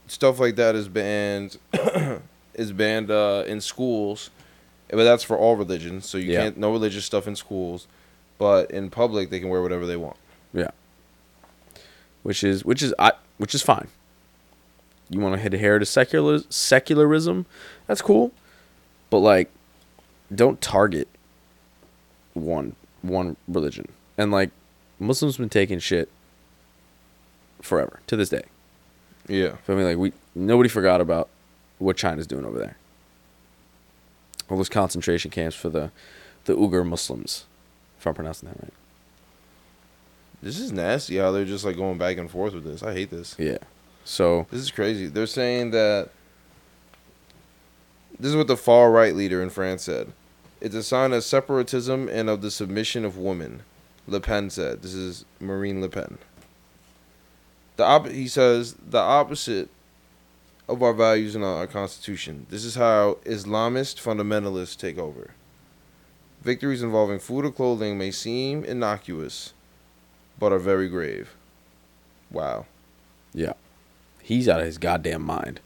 [0.07, 1.59] stuff like that is banned
[2.55, 4.31] is banned uh, in schools,
[4.91, 6.07] but that's for all religions.
[6.09, 6.43] So you Yeah.
[6.45, 7.87] can't no religious stuff in schools,
[8.39, 10.17] but in public they can wear whatever they want.
[10.53, 10.71] Yeah.
[12.23, 13.89] Which is which is I which is fine.
[15.09, 17.47] You want to hit adhere to secular secularism,
[17.87, 18.33] that's cool,
[19.11, 19.51] but like,
[20.33, 21.09] don't target
[22.35, 23.89] one one religion.
[24.19, 24.51] And like,
[24.99, 26.09] Muslims been taking shit
[27.63, 28.45] forever to this day.
[29.29, 29.57] Yeah.
[29.67, 29.85] Feel me?
[29.85, 31.29] Like we nobody forgot about
[31.79, 32.77] what China's doing over there.
[34.51, 35.91] All those concentration camps for the
[36.45, 37.47] the Uyghur Muslims,
[37.99, 38.73] if I'm pronouncing that right.
[40.43, 42.83] This is nasty how they're just like going back and forth with this.
[42.83, 43.37] I hate this.
[43.39, 43.59] Yeah.
[44.05, 45.07] So This is crazy.
[45.07, 46.09] They're saying that
[48.19, 50.13] this is what the far right leader in France said.
[50.61, 53.63] It's a sign of separatism and of the submission of women.
[54.07, 54.83] Le Pen said.
[54.83, 56.19] This is Marine Le Pen.
[57.77, 59.69] The op- he says the opposite
[60.71, 62.47] of our values and our constitution.
[62.49, 65.33] This is how Islamist fundamentalists take over.
[66.43, 69.53] Victories involving food or clothing may seem innocuous,
[70.39, 71.35] but are very grave.
[72.31, 72.67] Wow.
[73.35, 73.55] Yeah.
[74.23, 75.61] He's out of his goddamn mind.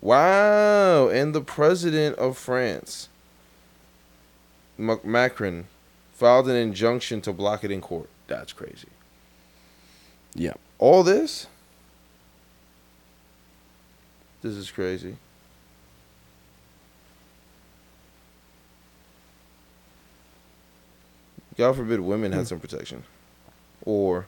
[0.00, 3.08] Wow, and the president of France,
[4.78, 5.66] Macron,
[6.12, 8.08] filed an injunction to block it in court.
[8.28, 8.88] That's crazy.
[10.34, 10.52] Yeah.
[10.78, 11.46] All this?
[14.42, 15.16] This is crazy.
[21.56, 23.04] God forbid women had some protection.
[23.84, 24.26] Or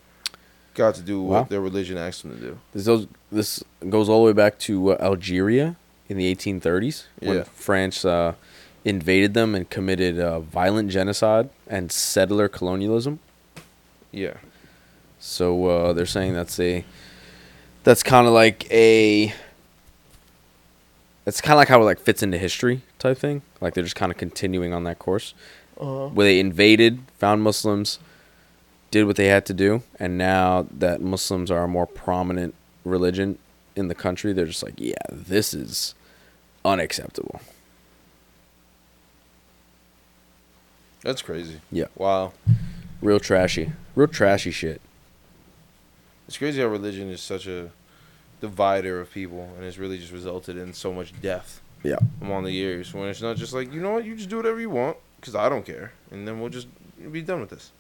[0.75, 1.47] got to do what Wow.
[1.49, 2.59] their religion asked them to do.
[2.73, 5.77] This goes, this goes all the way back to uh, Algeria
[6.09, 7.43] in the 1830s when Yeah.
[7.45, 8.35] France uh,
[8.85, 13.19] invaded them and committed uh, violent genocide and settler colonialism.
[14.13, 14.35] Yeah.
[15.21, 16.85] So uh, they're saying that's a
[17.85, 19.33] that's kind of like a
[21.27, 23.43] it's kind of like how it like fits into history type thing.
[23.61, 25.35] Like they're just kind of continuing on that course.
[25.81, 26.09] Uh-huh.
[26.09, 28.01] where they invaded, found Muslims,
[28.91, 32.53] did what they had to do, and now that Muslims are a more prominent
[32.85, 33.39] religion
[33.77, 35.95] in the country, they're just like, yeah, this is
[36.65, 37.41] unacceptable.
[41.03, 41.61] That's crazy.
[41.71, 41.87] Yeah.
[41.95, 42.33] Wow.
[43.01, 43.71] Real trashy.
[43.95, 44.81] Real trashy shit.
[46.29, 47.71] It's crazy how religion is such a
[48.41, 51.97] divider of people, and it's really just resulted in so much death Yeah.
[52.21, 52.93] among the years.
[52.95, 55.35] When it's not just like, you know what, you just do whatever you want, because
[55.35, 56.69] I don't care, and then we'll just
[57.11, 57.71] be done with this.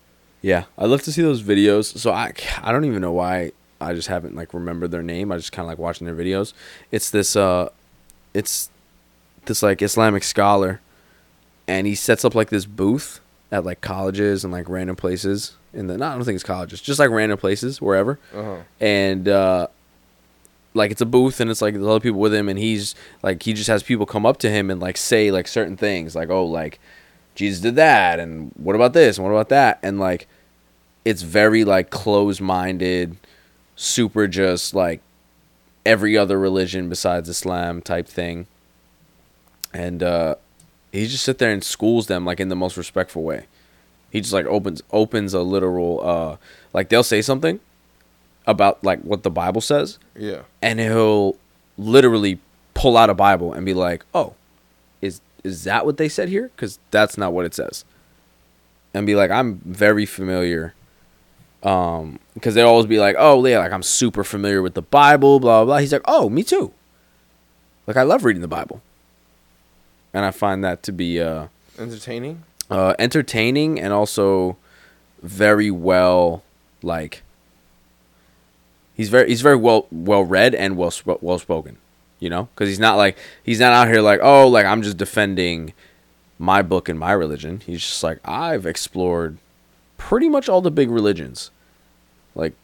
[0.40, 1.96] Yeah, I'd love to see those videos.
[1.98, 2.32] So I,
[2.62, 5.30] I don't even know why I just haven't like remembered their name.
[5.30, 6.52] I just kind of like watching their videos.
[6.90, 7.68] It's this uh,
[8.34, 8.70] it's
[9.46, 10.80] this like Islamic scholar,
[11.66, 13.20] and he sets up like this booth
[13.52, 15.96] at like colleges and like random places in the.
[15.96, 18.18] No, I don't think it's colleges, just like random places wherever.
[18.34, 18.56] Uh huh.
[18.80, 19.66] And uh,
[20.74, 23.42] like it's a booth, and it's like there's other people with him, and he's like
[23.42, 26.30] he just has people come up to him and like say like certain things, like
[26.30, 26.78] oh like
[27.34, 30.26] Jesus did that, and what about this, and what about that, and like
[31.04, 33.16] it's very like close minded,
[33.76, 35.00] super just like
[35.86, 38.46] every other religion besides Islam type thing.
[39.72, 40.36] And uh
[40.92, 43.46] he just sit there and schools them like in the most respectful way.
[44.10, 46.36] He just like opens opens a literal uh
[46.72, 47.60] like they'll say something
[48.46, 50.42] about like what the Bible says Yeah.
[50.62, 51.36] and he'll
[51.76, 52.38] literally
[52.74, 54.34] pull out a Bible and be like, "Oh,
[55.02, 56.50] is is that what they said here?
[56.56, 57.84] Because that's not what it says."
[58.94, 60.74] And be like, "I'm very familiar."
[61.62, 65.40] Um, because they'll always be like, "Oh, yeah, like I'm super familiar with the Bible."
[65.40, 65.78] Blah blah blah.
[65.78, 66.72] He's like, "Oh, me too."
[67.86, 68.80] Like I love reading the Bible,
[70.14, 72.44] and I find that to be uh, Entertaining.
[72.70, 74.56] Uh, entertaining and also
[75.22, 76.42] very well
[76.82, 77.22] like
[78.94, 81.78] he's very he's very well well read and well well spoken
[82.20, 82.48] you know?
[82.54, 85.72] Because he's not like he's not out here like oh like i'm just defending
[86.38, 87.60] my book and my religion.
[87.66, 89.38] He's just like i've explored
[89.96, 91.50] pretty much all the big religions.
[92.34, 92.54] Like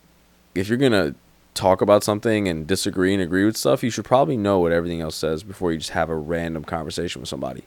[0.55, 1.14] if you're gonna
[1.55, 5.01] talk about something and disagree and agree with stuff you should probably know what everything
[5.01, 7.62] else says before you just have a random conversation with somebody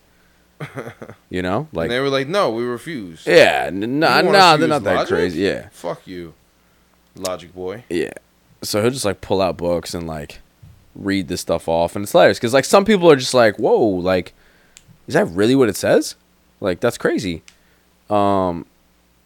[1.30, 3.26] you know like and they were like, no, we refuse.
[3.28, 5.10] yeah, n- nah, they're not that logic?
[5.10, 5.42] crazy.
[5.42, 6.34] Yeah, Fuck you,
[7.16, 7.84] Logic Boy.
[7.90, 8.14] yeah.
[8.64, 10.40] So he'll just like pull out books and like
[10.96, 13.78] read this stuff off, and it's hilarious because like some people are just like, "Whoa,
[13.80, 14.34] like,
[15.08, 16.16] is that really what it says?
[16.60, 17.44] Like, that's crazy."
[18.10, 18.66] Um,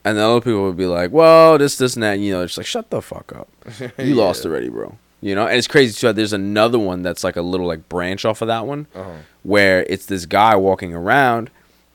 [0.03, 2.41] and then other people would be like, "Well, this, this, and that." And, you know,
[2.41, 3.47] it's like, "Shut the fuck up,
[3.79, 4.15] you Yeah.
[4.15, 6.11] lost already, bro." You know, and it's crazy too.
[6.13, 9.11] There's another one that's like a little like branch off of that one, Uh-huh.
[9.43, 11.49] Where it's this guy walking around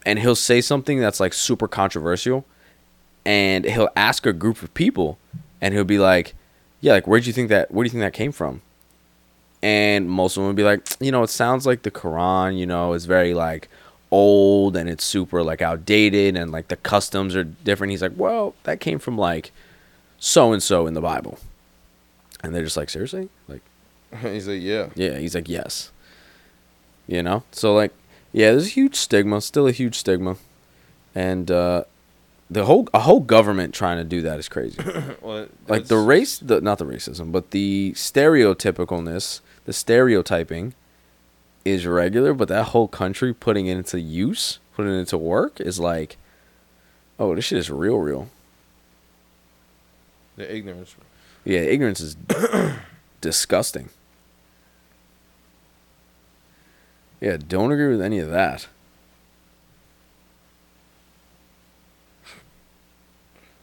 [0.05, 2.45] and he'll say something that's like super controversial
[3.25, 5.19] and he'll ask a group of people
[5.61, 6.35] and he'll be like
[6.81, 7.71] yeah, like where do you think that?
[7.71, 8.63] Where do you think that came from?
[9.63, 12.57] And most of them would be like, you know, it sounds like the Quran.
[12.57, 13.69] You know, it's very like
[14.11, 17.91] old and it's super like outdated and like the customs are different.
[17.91, 19.51] He's like, well, that came from like
[20.19, 21.39] so and so in the Bible,
[22.43, 23.63] and they're just like, seriously, like,
[24.23, 24.89] He's like, yeah.
[24.95, 25.19] yeah.
[25.19, 25.91] He's like, yes.
[27.07, 27.93] You know, so like,
[28.33, 30.37] yeah, there's a huge stigma, still a huge stigma,
[31.15, 31.85] and uh,
[32.51, 34.79] the whole a whole government trying to do that is crazy.
[35.21, 40.75] Well, like the race the not the racism but the stereotypicalness the stereotyping
[41.65, 45.81] is regular but that whole country putting it into use putting it into work is
[45.81, 46.17] like
[47.19, 48.29] oh this shit is real real
[50.37, 50.95] the ignorance.
[51.45, 52.17] yeah ignorance is
[53.21, 53.89] disgusting
[57.21, 58.67] yeah don't agree with any of that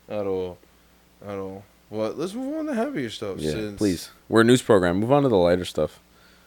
[0.09, 0.57] At all.
[1.25, 1.63] At all.
[1.89, 3.37] Well, let's move on to heavier stuff.
[3.39, 5.99] yeah since please we're a news program move on to the lighter stuff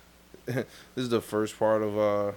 [0.47, 0.65] This
[0.97, 2.33] is the first part of uh.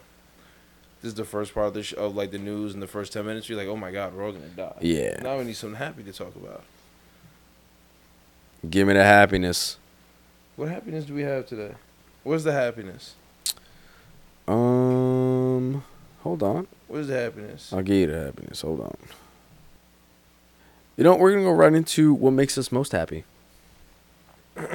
[1.01, 3.13] This is the first part of the sh- of like the news in the first
[3.13, 3.47] ten minutes.
[3.47, 4.75] You're like, oh my god, we're all gonna die.
[4.81, 6.63] yeah Now we need something happy to talk about.
[8.69, 9.77] give me the happiness
[10.55, 11.73] What happiness do we have today?
[12.23, 13.15] Where's the happiness?
[14.49, 15.83] Um
[16.23, 17.71] hold on What is the happiness?
[17.71, 18.61] I'll give you the happiness.
[18.61, 18.97] Hold on.
[20.97, 21.19] You know, what?
[21.19, 23.23] we're gonna go right into what makes us most happy.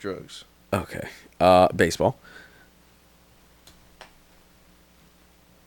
[0.00, 0.44] Drugs.
[0.72, 1.08] Okay.
[1.38, 2.18] Uh, baseball.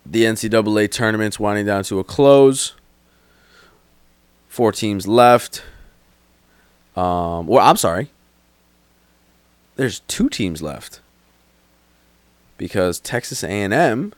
[0.06, 2.74] The NCAA tournament's winding down to a close.
[4.48, 5.64] Four teams left.
[6.96, 8.10] Um, well, I'm sorry.
[9.76, 11.02] There's two teams left.
[12.58, 14.14] Because Texas A&M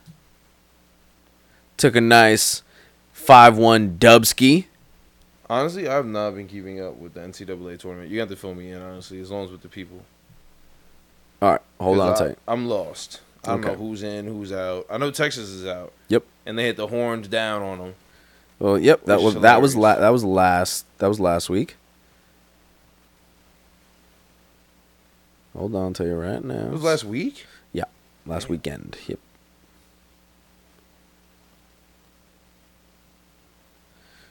[1.78, 2.64] took a nice
[3.16, 4.66] 5-1 dubski.
[5.50, 8.12] Honestly, I've not been keeping up with the NCAA tournament.
[8.12, 10.04] You have to fill me in, honestly, as long as with the people.
[11.42, 12.38] All right, hold on I, tight.
[12.48, 13.22] I'm lost.
[13.44, 13.72] I don't Okay.
[13.72, 14.86] know who's in, who's out.
[14.90, 15.92] I know Texas is out.
[16.10, 16.24] Yep.
[16.46, 17.96] And they hit the horns down on them.
[18.60, 21.78] Well, yep, that was that was la- that was last that was last week.
[25.58, 26.66] Hold on, I'll tell you right now.
[26.68, 27.46] It was last week.
[28.30, 28.96] Last weekend.
[29.08, 29.20] Yep.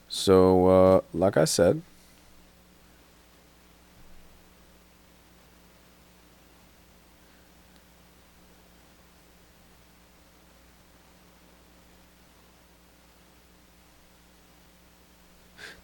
[0.08, 1.82] So, uh, like I said,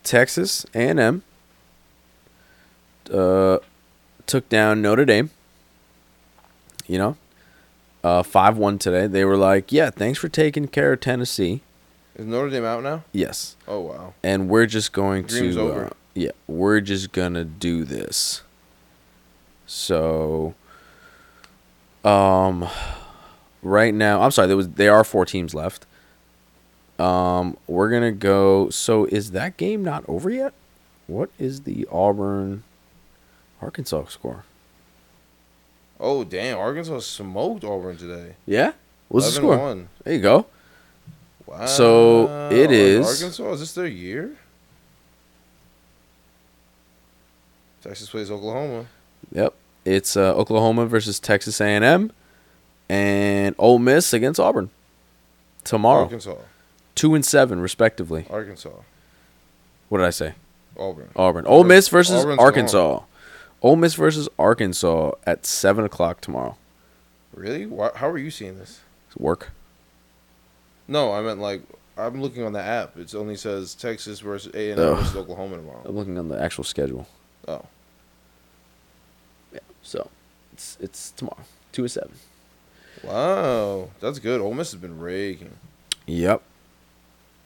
[0.05, 1.22] Texas A&M
[3.12, 3.59] uh,
[4.27, 5.31] took down Notre Dame.
[6.87, 7.16] You know,
[8.04, 9.08] uh, five one today.
[9.08, 11.62] They were like, "Yeah, thanks for taking care of Tennessee."
[12.14, 13.02] Is Notre Dame out now?
[13.12, 14.14] Yes, Oh wow.
[14.22, 15.66] and we're just going Dream's to.
[15.68, 18.42] Uh, yeah, we're just gonna do this.
[19.66, 20.54] So,
[22.04, 22.68] um,
[23.62, 24.46] right now, I'm sorry.
[24.48, 25.86] There was there are four teams left.
[26.98, 28.68] Um, we're gonna go.
[28.70, 30.52] So, is that game not over yet?
[31.08, 32.62] What is the Auburn,
[33.60, 34.44] Arkansas score?
[36.06, 36.58] Oh damn!
[36.58, 38.34] Arkansas smoked Auburn today.
[38.46, 38.72] Yeah,
[39.08, 39.66] what's the 11 score?
[39.68, 39.88] One.
[40.04, 40.46] There you go.
[41.46, 41.64] Wow.
[41.66, 43.52] So, it is- Arkansas.
[43.52, 44.36] Is this their year?
[47.82, 48.86] Texas plays Oklahoma.
[49.32, 49.54] Yep.
[49.84, 52.10] It's uh, Oklahoma versus Texas A&M
[52.88, 54.70] and Ole Miss against Auburn
[55.64, 56.04] tomorrow.
[56.04, 56.36] Arkansas.
[56.94, 58.26] 2 and 7 respectively.
[58.30, 58.70] Arkansas.
[59.90, 60.34] What did I say?
[60.78, 61.10] Auburn.
[61.14, 61.46] Auburn.
[61.46, 63.00] Ole Miss versus Auburn's Arkansas.
[63.64, 66.59] Ole Miss versus Arkansas at 7 o'clock tomorrow.
[67.33, 67.64] Really?
[67.64, 68.83] Why, how are you seeing this?
[69.09, 69.53] It's Work.
[70.87, 71.62] No, I meant like
[71.96, 72.98] I'm looking on the app.
[72.98, 74.79] It only says Texas versus A and.
[74.81, 75.81] M versus Oklahoma tomorrow.
[75.87, 77.09] I'm looking on the actual schedule.
[77.48, 77.64] Oh,
[79.50, 79.61] Yeah.
[79.83, 80.11] So,
[80.53, 81.44] it's it's tomorrow.
[81.72, 82.12] 2 and 7.
[83.03, 84.42] wow, that's good.
[84.42, 85.53] Ole Miss has been raking.
[86.07, 86.42] Yep.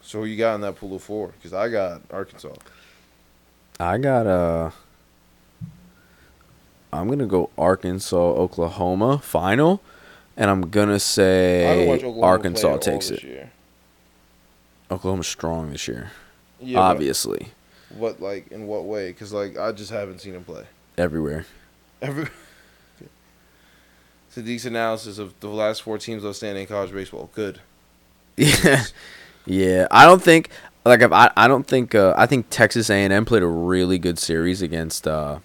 [0.02, 1.28] So who you got in that pool of four?
[1.28, 2.54] Because I got Arkansas.
[3.78, 4.70] I got uh
[6.92, 9.82] I'm going to go Arkansas Oklahoma final
[10.38, 13.22] and I'm going to say Arkansas play at all takes it.
[13.22, 13.50] Year.
[14.90, 16.12] Oklahoma's strong this year.
[16.60, 17.48] Yeah, obviously.
[17.90, 19.08] But what like in what way?
[19.08, 20.64] Because like I just haven't seen him play.
[20.96, 21.44] Everywhere.
[22.00, 22.28] Every.
[24.34, 27.30] Sadiq's analysis of the last four teams outstanding in college baseball.
[27.34, 27.60] Good.
[28.36, 28.84] Yeah.
[29.46, 29.88] yeah.
[29.90, 30.48] I don't think
[30.84, 34.16] like if I I don't think uh, I think Texas A&M played a really good
[34.16, 35.40] series against uh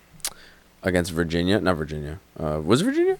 [0.84, 2.20] against Virginia, not Virginia.
[2.40, 3.18] Uh was it Virginia?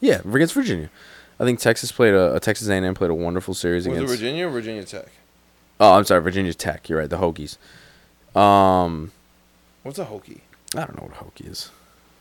[0.00, 0.90] Yeah, against Virginia.
[1.38, 4.14] I think Texas played a, a Texas A&M played a wonderful series Was it against
[4.14, 5.08] Virginia or Virginia Tech?
[5.78, 6.88] Oh, I'm sorry, Virginia Tech.
[6.88, 7.56] You're right, the Hokies.
[8.38, 9.12] Um
[9.82, 10.40] What's a Hokie?
[10.76, 11.70] I don't know what a hokey is.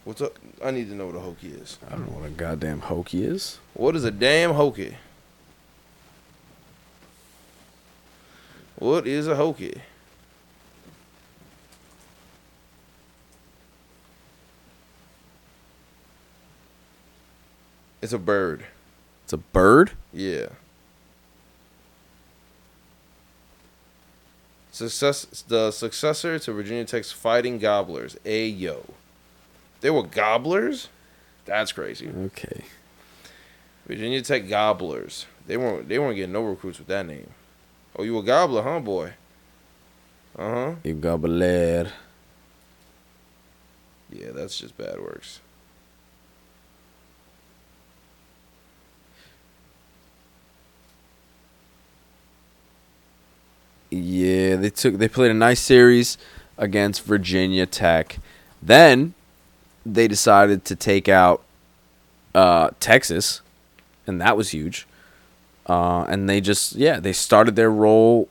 [0.06, 0.40] What's up?
[0.64, 1.78] I need to know what a hokey is.
[1.86, 3.60] I don't know what a goddamn hokey is.
[3.76, 4.96] What is a damn hokey?
[8.78, 9.82] What is a hokey?
[18.02, 18.66] It's a bird.
[19.24, 19.92] It's a bird.
[20.14, 20.48] Yeah.
[24.72, 28.16] Success the successor to Virginia Tech's Fighting Gobblers.
[28.24, 28.86] Ayo.
[29.82, 30.88] They were gobblers?
[31.46, 32.10] That's crazy.
[32.10, 32.64] Okay.
[33.88, 35.26] Virginia Tech Gobblers.
[35.48, 37.32] They weren't they weren't getting no recruits with that name.
[37.98, 39.14] Oh, you a gobbler, huh, boy?
[40.38, 40.76] Uh huh.
[40.84, 41.92] You gobbler.
[44.12, 45.40] Yeah, that's just bad works.
[53.90, 56.18] Yeah, they took they played a nice series
[56.58, 58.20] against Virginia Tech.
[58.62, 59.14] Then
[59.86, 61.42] they decided to take out
[62.36, 63.42] uh, Texas,
[64.06, 64.86] and that was huge.
[65.66, 68.28] Uh, and they just yeah they started their role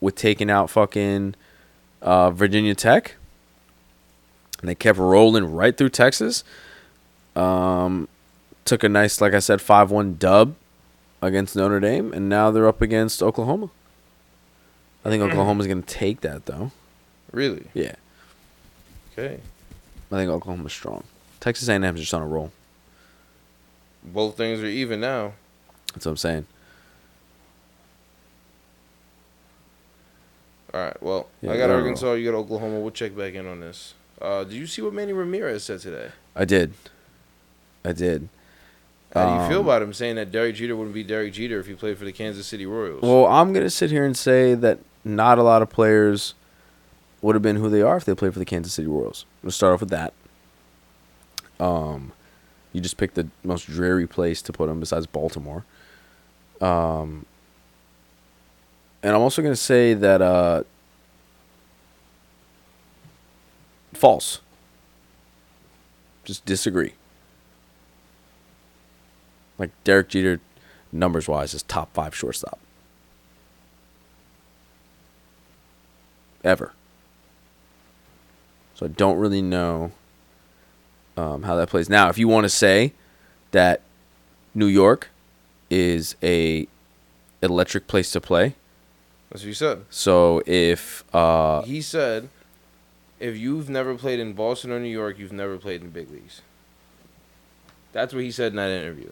[0.00, 1.34] with taking out fucking
[2.02, 3.14] uh, Virginia Tech.
[4.60, 6.42] And they kept rolling right through Texas.
[7.36, 8.08] Um,
[8.64, 10.56] took a nice, like I said, five one dub
[11.22, 13.70] against Notre Dame, and now they're up against Oklahoma.
[15.04, 16.70] I think Oklahoma's gonna take that though.
[17.32, 17.66] Really?
[17.74, 17.94] Yeah,
[19.12, 19.40] Okay.
[20.10, 21.04] I think Oklahoma's strong.
[21.40, 22.50] Texas A&M's just on a roll.
[24.02, 25.34] Both things are even now.
[25.92, 26.46] That's what I'm saying.
[30.74, 31.02] All right.
[31.02, 32.12] Well, Yeah, I got they're- Arkansas.
[32.14, 32.80] You got Oklahoma.
[32.80, 33.94] We'll check back in on this.
[34.20, 36.10] Uh, did you see what Manny Ramirez said today?
[36.34, 36.74] I did.
[37.84, 38.28] I did.
[39.14, 41.58] How do you feel Um, about him saying that Derek Jeter wouldn't be Derek Jeter
[41.58, 43.02] if he played for the Kansas City Royals?
[43.02, 46.34] Well, I'm gonna sit here and say that not a lot of players
[47.22, 49.24] would have been who they are if they played for the Kansas City Royals.
[49.42, 50.12] Let's start off with that.
[51.58, 52.12] Um,
[52.72, 55.64] you just picked the most dreary place to put them besides Baltimore.
[56.60, 57.24] Um,
[59.02, 60.64] and I'm also gonna say that uh,
[63.94, 64.40] false.
[66.24, 66.92] Just disagree.
[69.58, 70.40] Like Derek Jeter,
[70.92, 72.58] numbers wise, is top five shortstop.
[76.44, 76.72] Ever.
[78.74, 79.90] So I don't really know
[81.16, 81.88] um, how that plays.
[81.90, 82.92] Now, if you want to say
[83.50, 83.80] that
[84.54, 85.08] New York
[85.68, 86.68] is a
[87.42, 88.54] electric place to play,
[89.30, 89.84] That's what you said.
[89.90, 92.28] so if uh, he said,
[93.18, 96.42] if you've never played in Boston or New York, you've never played in big leagues.
[97.92, 99.10] That's what he said in that interview.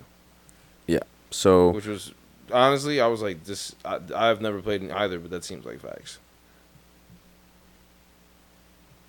[1.31, 2.13] So Which was
[2.53, 3.75] honestly, I was like, this.
[3.85, 6.19] I, I've never played in either, but that seems like facts.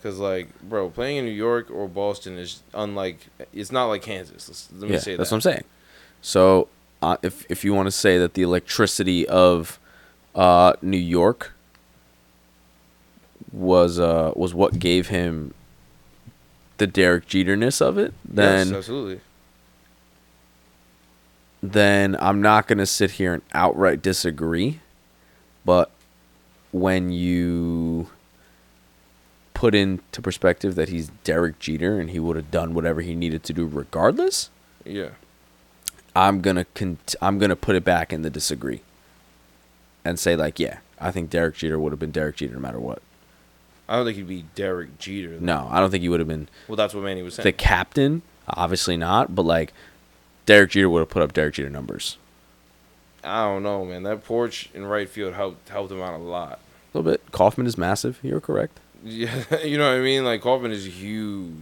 [0.03, 3.27] Cause like, bro, playing in New York or Boston is unlike.
[3.53, 4.47] It's not like Kansas.
[4.47, 5.17] Let's, let me yeah, say that.
[5.17, 5.63] that's what I'm saying.
[6.21, 6.67] So
[7.01, 9.79] uh, if if you want to say that the electricity of
[10.35, 11.53] uh, New York
[13.51, 15.53] was uh, was what gave him
[16.77, 19.21] the Derek Jeterness of it, then yes, absolutely.
[21.73, 24.79] Then I'm not going to sit here and outright disagree.
[25.65, 25.91] But
[26.71, 28.09] when you
[29.53, 33.43] put into perspective that he's Derek Jeter and he would have done whatever he needed
[33.45, 34.49] to do regardless,
[34.85, 35.09] Yeah.
[36.15, 36.65] I'm gonna
[37.21, 38.81] I'm gonna put it back in the disagree,
[40.03, 42.79] and say like, yeah, I think Derek Jeter would have been Derek Jeter no matter
[42.79, 43.03] what.
[43.87, 45.37] I don't think he'd be Derek Jeter.
[45.39, 47.43] No, I don't think he would have been Well, that's what Manny was saying.
[47.43, 48.23] the captain.
[48.47, 49.73] Obviously not, but like
[50.47, 52.17] Derek Jeter would have put up Derek Jeter numbers
[53.23, 54.03] I don't know, man.
[54.03, 56.59] That porch in right field helped helped him out a lot.
[56.93, 57.31] a little bit.
[57.31, 58.19] Kauffman is massive.
[58.23, 58.79] You're correct.
[59.03, 60.23] Yeah, you know what I mean.
[60.23, 61.53] Like Kauffman is huge.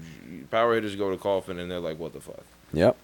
[0.51, 2.43] Power hitters go to Kauffman and they're like, "What the fuck?"
[2.73, 2.95] Yep.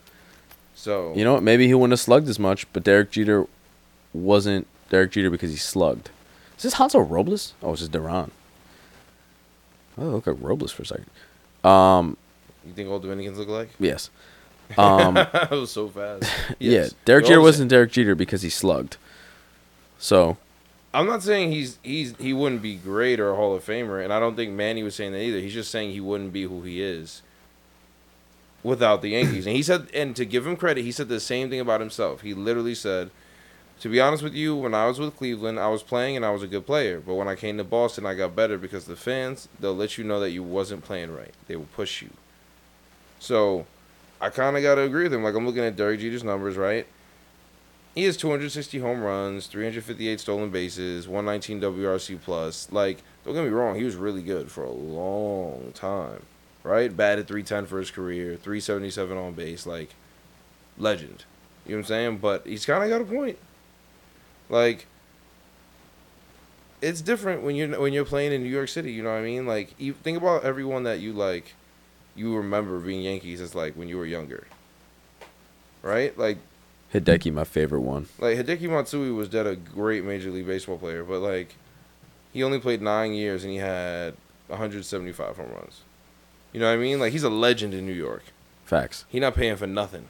[0.76, 1.44] So You know what?
[1.44, 3.48] Maybe he wouldn't have slugged as much, but Derek Jeter
[4.14, 6.10] wasn't Derek Jeter because he slugged.
[6.58, 7.54] Is this Hansel Robles?
[7.64, 8.32] Oh, it's just Duran.
[9.98, 11.10] Oh, look at Robles for a second.
[11.64, 12.16] Um,
[12.66, 13.70] you think all Dominicans look like?
[13.80, 14.10] yes.
[14.78, 16.30] Um, that was so fast.
[16.60, 18.98] Yeah, Derek Jeter wasn't Derek Jeter because he slugged.
[19.98, 20.38] So
[20.94, 24.12] I'm not saying he's he's he wouldn't be great or a Hall of Famer, and
[24.12, 25.40] I don't think Manny was saying that either.
[25.40, 27.22] He's just saying he wouldn't be who he is
[28.64, 29.48] without the Yankees.
[29.48, 32.22] and he said, and to give him credit, he said the same thing about himself.
[32.22, 33.10] He literally said,
[33.80, 36.32] "To be honest with you, when I was with Cleveland, I was playing and I
[36.32, 38.96] was a good player, but when I came to Boston, I got better because the
[38.96, 41.34] fans they'll let you know that you wasn't playing right.
[41.48, 42.10] They will push you.
[43.20, 43.66] So."
[44.22, 45.24] I kind of got to agree with him.
[45.24, 46.86] Like, I'm looking at Derek Jeter's numbers, right?
[47.96, 52.72] He has 260 home runs, 358 stolen bases, 119 WRC plus.
[52.72, 56.24] Like, don't get me wrong, he was really good for a long time.
[56.64, 56.96] right?
[56.96, 59.90] Batted 310 for his career, 377 on base, like
[60.78, 61.26] legend.
[61.66, 62.18] You know what I'm saying?
[62.18, 63.38] But he's kind of got a point.
[64.50, 64.86] Like
[66.82, 68.92] it's different when you're when you're playing in New York City.
[68.92, 69.46] You know what I mean?
[69.46, 71.54] Like you think about everyone that you like,
[72.16, 74.48] you remember being Yankees as like when you were younger,
[75.82, 76.18] right?
[76.18, 76.38] Like
[76.94, 78.08] Hideki, my favorite one.
[78.20, 81.56] like Hideki Matsui was dead a great Major League Baseball player, but like
[82.34, 84.16] he only played nine years and he had
[84.48, 85.82] 175 home runs.
[86.52, 87.00] You know what I mean?
[87.00, 88.24] Like he's a legend in New York.
[88.66, 89.06] Facts.
[89.10, 90.10] He not paying for nothing.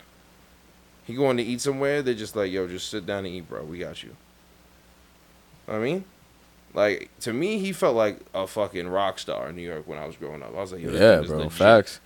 [1.03, 3.63] He going to eat somewhere, they're just like, yo, just sit down and eat, bro.
[3.63, 4.09] We got you.
[5.67, 6.03] Know what I mean?
[6.73, 10.05] Like to me, he felt like a fucking rock star in New York when I
[10.05, 10.55] was growing up.
[10.55, 11.49] I was like, yo, Yeah, bro.
[11.49, 11.99] Facts.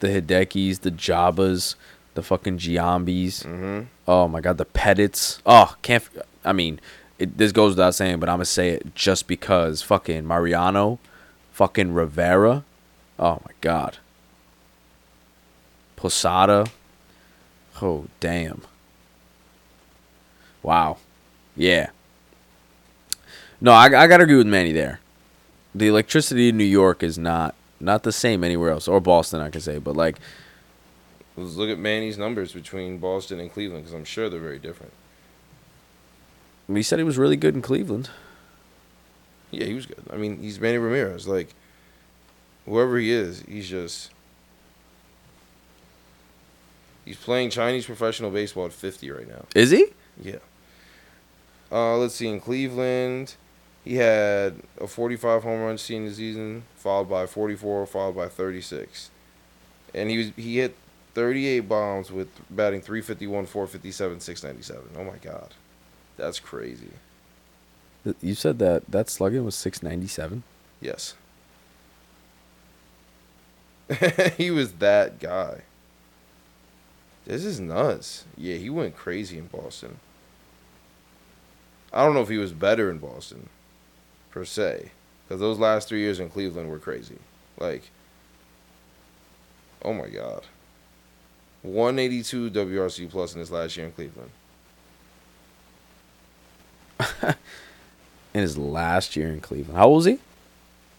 [0.00, 1.74] The Hidekis, the Jabas,
[2.14, 3.44] the fucking Giambis.
[3.44, 3.86] Mhm.
[4.06, 5.40] Oh my god, the Pettittes.
[5.46, 6.04] Oh, can't.
[6.44, 6.80] I mean,
[7.18, 10.98] it, this goes without saying, but I'm gonna say it just because fucking Mariano,
[11.52, 12.62] fucking Rivera.
[13.18, 13.98] Oh my god.
[15.96, 16.66] Posada.
[17.82, 18.62] Oh damn.
[20.62, 20.98] Wow.
[21.56, 21.90] Yeah.
[23.60, 25.00] No, I, I gotta agree with Manny there.
[25.74, 29.50] The electricity in New York is not not the same anywhere else, or Boston, I
[29.50, 30.18] could say, but like
[31.36, 34.92] Let's look at Manny's numbers between Boston and Cleveland because I'm sure they're very different.
[36.66, 38.08] he said he was really good in Cleveland.
[39.50, 40.02] Yeah, he was good.
[40.10, 41.28] I mean, he's Manny Ramirez.
[41.28, 41.54] Like,
[42.64, 44.10] whoever he is, he's just.
[47.04, 49.44] He's playing Chinese professional baseball at 50 right now.
[49.54, 49.86] Is he?
[50.20, 50.38] Yeah.
[51.70, 52.28] Uh, let's see.
[52.28, 53.36] In Cleveland,
[53.86, 59.10] he had a 45 home run senior season, followed by 44, followed by 36,
[59.94, 60.76] and he was he hit
[61.14, 64.90] 38 bombs with batting 351, 457, 697.
[64.98, 65.54] Oh my god,
[66.16, 66.90] that's crazy.
[68.20, 70.42] You said that that slugging was 697.
[70.80, 71.14] Yes.
[74.36, 75.62] he was that guy.
[77.24, 78.24] This is nuts.
[78.36, 79.98] Yeah, he went crazy in Boston.
[81.92, 83.48] I don't know if he was better in Boston,
[84.30, 84.90] per se,
[85.26, 87.18] because those last three years in Cleveland were crazy.
[87.58, 87.90] Like,
[89.82, 90.44] oh my god,
[91.62, 94.30] 182 WRC plus in his last year in Cleveland.
[98.34, 99.78] In his last year in Cleveland.
[99.78, 100.18] How old was he?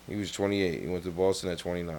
[0.09, 0.81] He was 28.
[0.81, 1.95] He went to Boston at 29.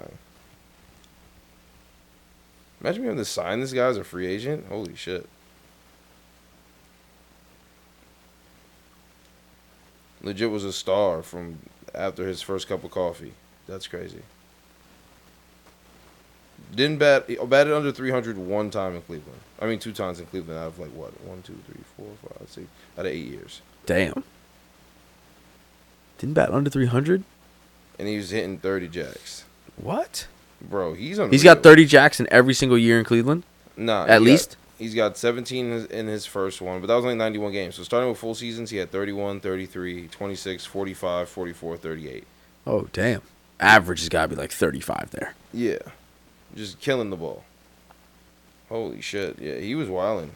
[2.80, 4.66] Imagine me having to sign this guy as a free agent.
[4.68, 5.28] Holy shit.
[10.22, 11.58] Legit was a star from
[11.94, 13.32] after his first cup of coffee.
[13.66, 14.22] That's crazy.
[16.74, 19.40] Didn't bat batted under 300 one time in Cleveland.
[19.60, 21.18] I mean, two times in Cleveland out of like what?
[21.22, 22.66] One, two, three, four, five, six.
[22.98, 23.62] Out of eight years.
[23.86, 24.24] Damn.
[26.18, 27.22] Didn't bat under 300?
[27.98, 29.44] And he was hitting 30 jacks.
[29.76, 30.26] What?
[30.60, 31.30] Bro, he's on.
[31.30, 33.44] He's got 30 jacks in every single year in Cleveland?
[33.76, 34.50] Nah, At least?
[34.50, 37.74] got, he's got 17 in his, first one, but that was only 91 games.
[37.74, 42.24] So starting with full seasons, he had 31, 33, 26, 45, 44, 38.
[42.66, 43.22] Oh, damn.
[43.60, 45.34] Average has got to be like 35 there.
[45.52, 45.78] Yeah,
[46.54, 47.44] just killing the ball.
[48.68, 49.38] Holy shit!
[49.40, 50.30] Yeah, he was wilding.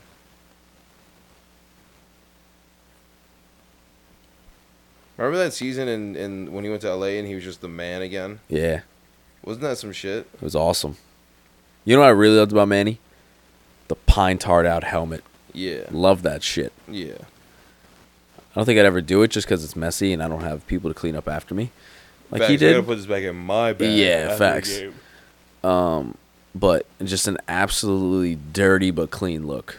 [5.16, 7.68] Remember that season in, in when he went to LA and he was just the
[7.68, 8.40] man again?
[8.48, 8.80] Yeah.
[9.44, 10.26] Wasn't that some shit?
[10.34, 10.96] It was awesome.
[11.84, 12.98] You know what I really loved about Manny?
[13.92, 15.22] The pine tarred out helmet.
[15.52, 16.72] Yeah, Love that shit.
[16.88, 17.12] yeah.
[18.38, 20.66] I don't think I'd ever do it just because it's messy and I don't have
[20.66, 21.70] people to clean up after me.
[22.30, 22.86] Like facts, he I gotta did.
[22.86, 23.94] put this back in my bag.
[23.94, 24.80] Yeah, facts.
[25.62, 26.16] Um,
[26.54, 29.76] but just an absolutely dirty but clean look.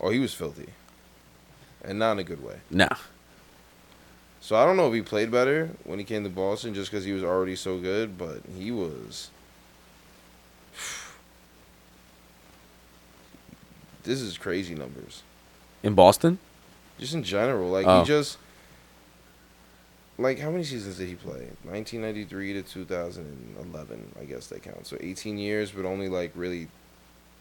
[0.00, 0.68] Oh, he was filthy,
[1.82, 2.56] and not in a good way.
[2.70, 2.88] Nah.
[4.40, 7.04] So I don't know if he played better when he came to Boston just because
[7.04, 9.28] he was already so good, but he was.
[14.04, 15.22] This is crazy numbers.
[15.82, 16.38] In Boston?
[16.98, 18.00] Just in general, like Oh.
[18.00, 18.38] he just.
[20.16, 21.48] Like how many seasons did he play?
[21.64, 24.86] 1993 to 2011, I guess they count.
[24.86, 26.68] So 18 years, but only like really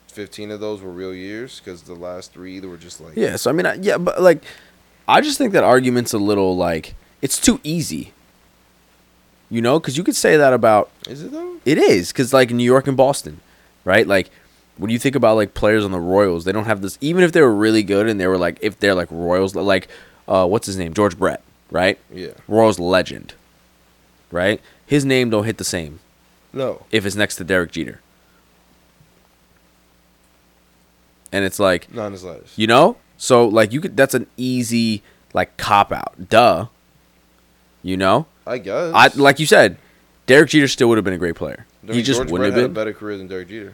[0.08, 3.36] 15 of those were real years because the last three they were just like Yeah,
[3.36, 4.44] so I mean, I, yeah, but like,
[5.08, 8.12] I just think that argument's a little like, it's too easy.
[9.52, 11.58] You know, because you could say that about Is it though?
[11.66, 13.40] It is because like New York and Boston,
[13.86, 14.08] right?
[14.08, 14.32] Like
[14.78, 16.98] when you think about like players on the Royals, they don't have this.
[17.02, 19.88] Even if they were really good and they were like, if they're like Royals, like
[20.28, 22.00] uh, what's his name, George Brett, right?
[22.12, 22.32] Yeah.
[22.48, 23.34] Royals legend,
[24.32, 24.60] right?
[24.86, 26.00] His name don't hit the same
[26.52, 26.86] No.
[26.92, 28.00] if it's next to Derek Jeter.
[31.32, 32.54] And it's like, Not in his letters.
[32.56, 33.98] you know, so like you could.
[33.98, 35.02] That's an easy
[35.34, 36.68] like cop out, duh.
[37.82, 38.94] You know, I guess.
[38.94, 39.78] I like you said,
[40.26, 41.66] Derek Jeter still would have been a great player.
[41.90, 42.72] I He just George wouldn't Brett have had been?
[42.72, 43.74] a better career than Derek Jeter.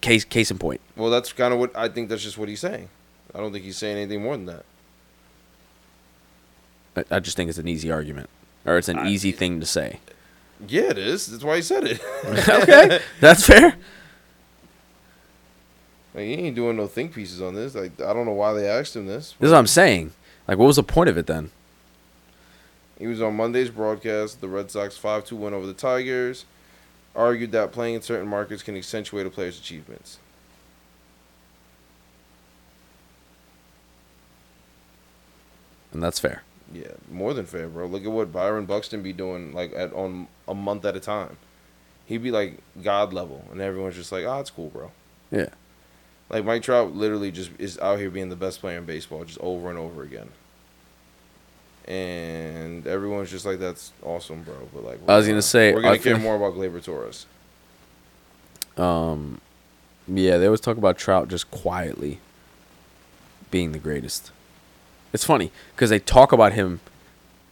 [0.00, 0.80] Case case in point.
[0.96, 2.08] Well, that's kind of what I think.
[2.08, 2.88] That's just what he's saying.
[3.34, 4.64] I don't think he's saying anything more than that.
[6.96, 8.30] I, I just think it's an easy argument,
[8.64, 9.98] or it's an I- easy thing to say.
[10.68, 11.26] Yeah, it is.
[11.26, 12.00] That's why he said it.
[12.48, 13.74] okay, that's fair.
[16.14, 17.74] Like, he ain't doing no think pieces on this.
[17.74, 19.34] Like I don't know why they asked him this.
[19.40, 20.12] This is what I'm saying.
[20.46, 21.50] Like, what was the point of it then?
[22.98, 24.40] He was on Monday's broadcast.
[24.40, 26.44] The Red Sox 5 2 win over the Tigers.
[27.14, 30.18] Argued that playing in certain markets can accentuate a player's achievements.
[35.92, 36.42] And that's fair.
[36.72, 37.86] Yeah, more than fair, bro.
[37.86, 41.36] Look at what Byron Buxton be doing like at on a month at a time.
[42.06, 44.90] He'd be like god level, and everyone's just like, "Ah, it's cool, bro."
[45.30, 45.50] Yeah.
[46.30, 49.38] Like Mike Trout literally just is out here being the best player in baseball, just
[49.40, 50.30] over and over again.
[51.86, 55.94] And everyone's just like, "That's awesome, bro." But like, I was gonna say, we're gonna
[55.94, 57.26] I care more about Gleyber Torres.
[58.76, 59.40] Um,
[60.06, 62.20] yeah, they always talk about Trout just quietly
[63.50, 64.30] being the greatest.
[65.12, 66.80] It's funny because they talk about him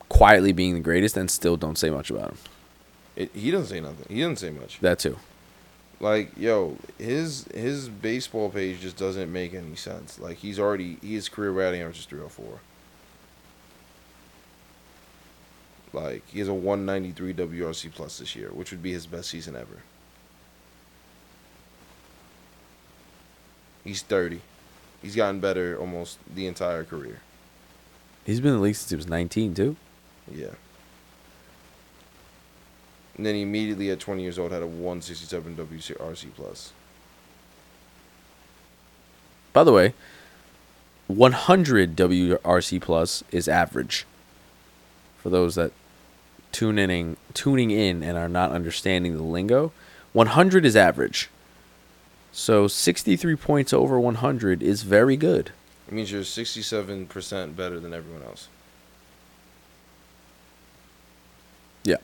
[0.09, 2.39] quietly being the greatest and still don't say much about him.
[3.17, 4.07] It, he doesn't say nothing.
[4.09, 4.79] He doesn't say much.
[4.81, 5.17] That too.
[6.01, 10.19] Like, yo, his his baseball page just doesn't make any sense.
[10.19, 12.61] Like, he's already his career batting average is three hundred four.
[15.93, 19.07] Like, he has a one ninety three WRC plus this year, which would be his
[19.07, 19.83] best season ever.
[23.85, 24.41] He's thirty.
[25.03, 27.21] He's gotten better almost the entire career.
[28.25, 29.77] He's been in the league since he was 19 too.
[30.33, 30.55] Yeah.
[33.17, 36.73] And then he immediately at 20 years old had a 167 WRC plus.
[39.53, 39.95] By the way,
[41.07, 44.07] 100 WRC plus is average.
[45.19, 45.73] For those that
[46.53, 49.73] tune in, tuning in and are not understanding the lingo,
[50.13, 51.29] 100 is average.
[52.33, 55.53] So 63 points over 100 is very good.
[55.89, 58.49] It means you're 67% better than everyone else.
[61.83, 61.97] Yeah.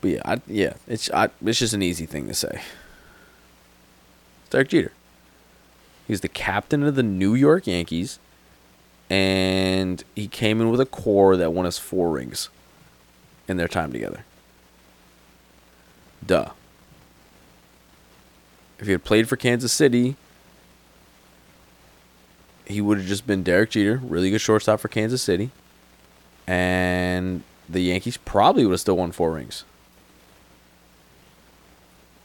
[0.00, 2.60] But yeah, I, yeah, it's I, it's just an easy thing to say.
[4.50, 4.92] Derek Jeter.
[6.06, 8.18] He's the captain of the New York Yankees,
[9.10, 12.48] and he came in with a core that won us four rings
[13.48, 14.24] in their time together.
[16.24, 16.50] Duh.
[18.78, 20.16] If he had played for Kansas City,
[22.66, 25.50] he would have just been Derek Jeter, really good shortstop for Kansas City,
[26.46, 29.64] and the Yankees probably would have still won four rings.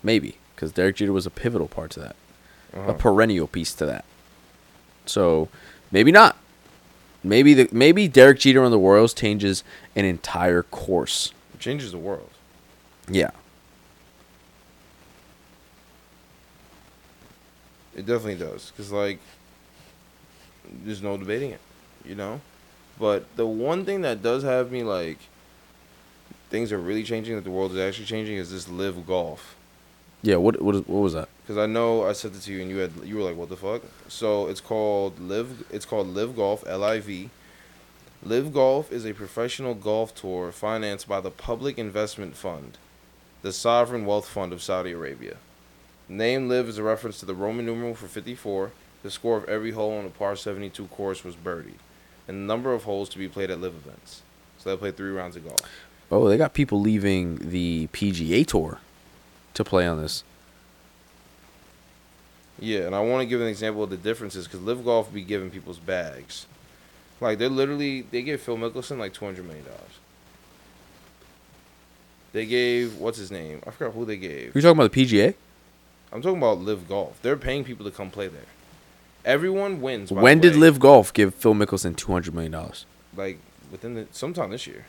[0.03, 2.15] Maybe, because Derek Jeter was a pivotal part to that,
[2.73, 2.91] Uh-huh.
[2.91, 4.05] a perennial piece to that.
[5.07, 5.49] So
[5.91, 6.37] maybe not.
[7.25, 9.63] Maybe the maybe Derek Jeter on the Royals changes
[9.95, 11.31] an entire course.
[11.53, 12.29] It changes the world.
[13.09, 13.31] Yeah,
[17.95, 18.71] It definitely does.
[18.71, 19.19] Because, like,
[20.83, 21.61] there's no debating it,
[22.03, 22.41] you know?
[22.99, 25.17] But the one thing that does have me, like,
[26.49, 29.55] things are really changing, that the world is actually changing, is this live golf.
[30.23, 30.37] yeah.
[30.37, 31.29] What what is- what was that?
[31.45, 33.49] Because I know I sent it to you and you had you were like, "What
[33.49, 35.65] the fuck?" So it's called LIV.
[35.69, 36.63] It's called LIV Golf.
[36.65, 37.29] L I V.
[38.23, 42.79] LIV Golf is a professional golf tour financed by the Public Investment Fund,
[43.43, 45.37] the sovereign wealth fund of Saudi Arabia.
[46.09, 48.71] Name LIV is a reference to the Roman numeral for 54.
[49.03, 51.75] The score of every hole on the par 72 course was birdie,
[52.27, 54.23] and the number of holes to be played at LIV events.
[54.57, 55.61] So they play three rounds of golf.
[56.09, 58.79] Oh, they got people leaving the PGA tour
[59.53, 60.23] to play on this.
[62.59, 65.21] Yeah, and I want to give an example of the differences because LIV Golf be
[65.21, 66.45] giving people's bags.
[67.21, 69.99] Like they're literally they gave Phil Mickelson like two hundred million dollars.
[72.33, 73.61] They gave what's his name?
[73.65, 74.53] I forgot who they gave.
[74.53, 75.35] You're talking about the PGA?
[76.11, 77.21] I'm talking about LIV Golf.
[77.21, 78.41] They're paying people to come play there.
[79.23, 80.11] Everyone wins.
[80.11, 80.55] When did.
[80.55, 82.85] LIV Golf give Phil Mickelson two hundred million dollars?
[83.15, 83.39] Like
[83.71, 84.85] within the sometime this year.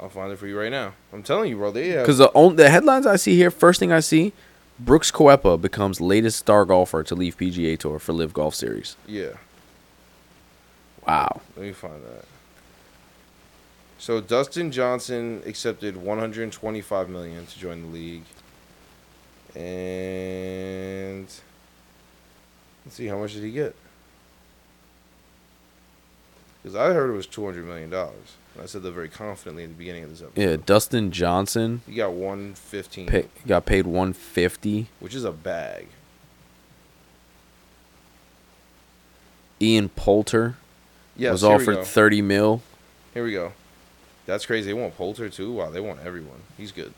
[0.00, 0.92] I'll find it for you right now.
[1.12, 1.72] I'm telling you, bro.
[1.72, 4.32] They Because the on, the headlines I see here, first thing I see,
[4.80, 8.96] Brooks Koepka becomes latest star golfer to leave PGA Tour for LIV Golf Series.
[9.06, 9.30] yeah.
[11.06, 11.40] Wow.
[11.56, 12.26] Let me find that.
[13.98, 18.24] So Dustin Johnson accepted 125 million to join the league,
[19.56, 21.26] and
[22.84, 23.74] let's see how much did he get?
[26.62, 28.36] Because I heard it was 200 million dollars.
[28.60, 30.40] I said that very confidently in the beginning of this episode.
[30.40, 34.88] Yeah, Dustin Johnson he got 115, pay, got paid one fifty.
[34.98, 35.86] which is a bag.
[39.60, 40.56] Ian Poulter
[41.16, 42.62] Yes, was offered thirty mil.
[43.14, 43.52] Here we go.
[44.26, 44.68] That's crazy.
[44.68, 45.52] They want Poulter too.
[45.52, 46.42] Wow, they want everyone.
[46.56, 46.92] He's good.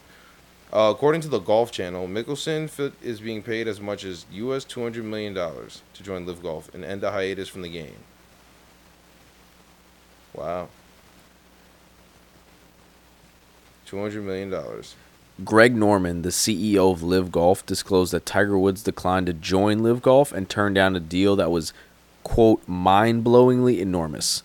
[0.73, 4.65] Uh, according to the Golf Channel, Mickelson is being paid as much as U.S.
[4.65, 7.97] two hundred million dollars to join LIV Golf and end a hiatus from the game.
[10.35, 10.69] Wow.
[13.87, 14.95] Two hundred million dollars.
[15.45, 20.03] Greg Norman, the CEO of LIV Golf, disclosed that Tiger Woods declined to join LIV
[20.03, 21.73] Golf and turned down a deal that was,
[22.23, 24.43] quote, mind blowingly enormous.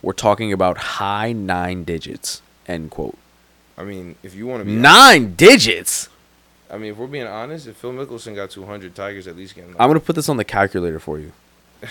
[0.00, 3.16] We're talking about high nine digits, end quote.
[3.76, 6.08] I mean, if you want to be, Nine digits?
[6.70, 9.54] I mean, if we're being honest, if Phil Mickelson got two hundred, Tiger's at least
[9.54, 9.72] getting.
[9.72, 11.32] I'm going to put this on the calculator for you.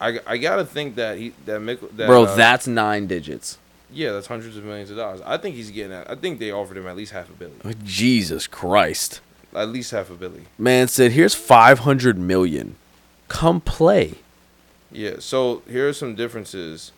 [0.00, 3.58] I, I gotta think that he that Mick that Bro, uh, that's nine digits.
[3.90, 5.20] yeah, that's hundreds of millions of dollars.
[5.24, 5.92] I think he's getting.
[5.92, 7.60] At, I think they offered him at least half a billion.
[7.84, 9.20] Jesus Christ.
[9.54, 10.46] At least half a billion.
[10.58, 12.76] Man said, here's 500 million.
[13.28, 14.16] Come play.
[14.92, 15.16] Yeah.
[15.20, 16.92] So here are some differences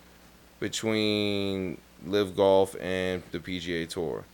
[0.59, 4.24] between LIV Golf and the PGA Tour.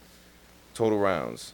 [0.75, 1.53] Total rounds.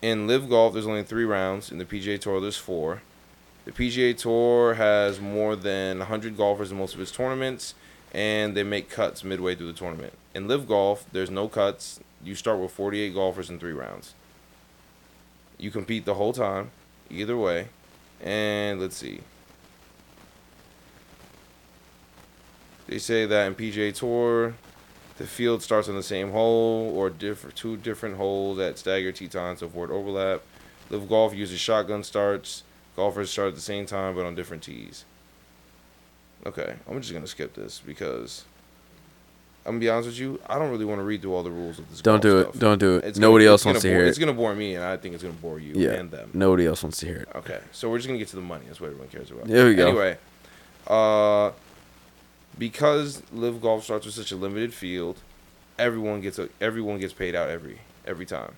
[0.00, 1.70] In LIV Golf, there's only three rounds.
[1.70, 3.02] In the PGA Tour, there's four.
[3.68, 7.74] The PGA Tour has more than 100 golfers in most of its tournaments,
[8.14, 10.14] and they make cuts midway through the tournament.
[10.34, 12.00] In LIV Golf, there's no cuts.
[12.24, 14.14] You start with 48 golfers in three rounds.
[15.58, 16.70] You compete the whole time,
[17.10, 17.68] either way.
[18.22, 19.20] And let's see.
[22.86, 24.54] They say that in PGA Tour,
[25.18, 29.28] the field starts on the same hole or different two different holes at staggered tee
[29.28, 30.40] times to avoid overlap.
[30.88, 32.62] LIV Golf uses shotgun starts.
[32.98, 35.04] Golfers start at the same time but on different tees.
[36.44, 38.44] Okay, I'm just gonna skip this because
[39.64, 40.40] I'm gonna be honest with you.
[40.48, 42.00] I don't really want to read through all the rules of this.
[42.00, 42.54] Don't do stuff.
[42.56, 42.58] it.
[42.58, 43.04] Don't do it.
[43.04, 44.08] It's gonna- Nobody else wants to bore- hear it.
[44.08, 45.90] It's gonna bore me, and I think it's gonna bore you Yeah.
[45.92, 46.30] and them.
[46.34, 47.28] Nobody else wants to hear it.
[47.36, 48.64] Okay, so we're just gonna get to the money.
[48.66, 49.46] That's what everyone cares about.
[49.46, 49.88] There we go.
[49.88, 50.18] Anyway,
[50.88, 51.52] uh,
[52.58, 55.18] because LIV Golf starts with such a limited field,
[55.78, 58.52] everyone gets a everyone gets paid out every every time.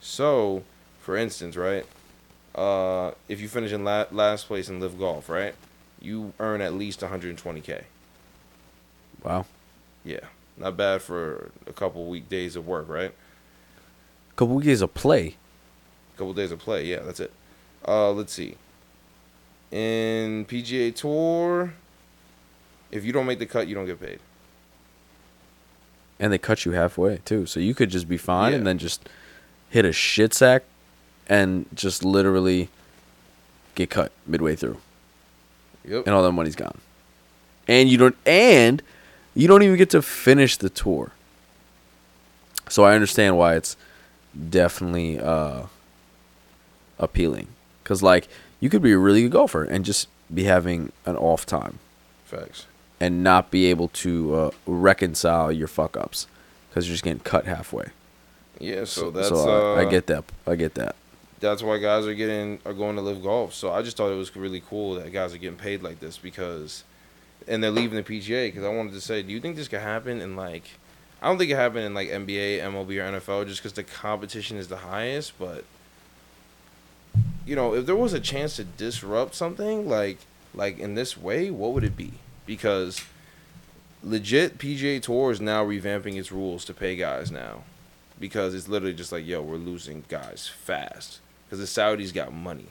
[0.00, 0.62] So,
[1.00, 1.86] for instance, right,
[2.54, 5.54] uh, if you finish in la- last place in LIV Golf, right,
[6.00, 7.84] you earn at least 120k.
[9.22, 9.46] Wow.
[10.04, 10.20] Yeah,
[10.56, 13.12] not bad for a couple week days of work, right?
[14.34, 15.36] couple weeks of play.
[16.14, 16.86] A couple days of play.
[16.86, 17.30] Yeah, that's it.
[17.86, 18.56] Uh, let's see.
[19.70, 21.74] In PGA Tour,
[22.90, 24.18] if you don't make the cut, you don't get paid.
[26.18, 27.46] And they cut you halfway, too.
[27.46, 28.58] So you could just be fine Yeah.
[28.58, 29.08] and then just
[29.70, 30.64] hit a shit sack
[31.28, 32.68] and just literally
[33.74, 34.78] get cut midway through.
[35.84, 36.06] Yep.
[36.06, 36.78] And all that money's gone.
[37.68, 38.82] And you don't and
[39.34, 41.12] you don't even get to finish the tour.
[42.68, 43.76] So I understand why it's
[44.50, 45.64] definitely uh
[46.98, 47.48] appealing.
[47.84, 48.28] Cause like
[48.60, 51.78] you could be a really good golfer and just be having an off time.
[52.24, 52.66] Facts.
[52.98, 56.26] and not be able to uh, reconcile your fuck ups
[56.70, 57.88] because you're just getting cut halfway.
[58.58, 60.24] Yeah, so that's so, uh, I uh, get that.
[60.46, 60.96] I get that.
[61.42, 63.52] That's why guys are getting are going to LIV golf.
[63.52, 66.16] So I just thought it was really cool that guys are getting paid like this
[66.16, 66.84] because,
[67.48, 69.80] and they're leaving the PGA because I wanted to say, do you think this could
[69.80, 70.62] happen in like,
[71.20, 74.56] I don't think it happened in like NBA, MLB, or NFL just because the competition
[74.56, 75.36] is the highest.
[75.36, 75.64] But
[77.44, 80.18] you know, if there was a chance to disrupt something like
[80.54, 82.12] like in this way, what would it be?
[82.46, 83.02] Because
[84.00, 87.64] legit PGA Tour is now revamping its rules to pay guys now
[88.20, 91.18] because it's literally just like, yo, we're losing guys fast
[91.52, 92.68] because the Saudis got money.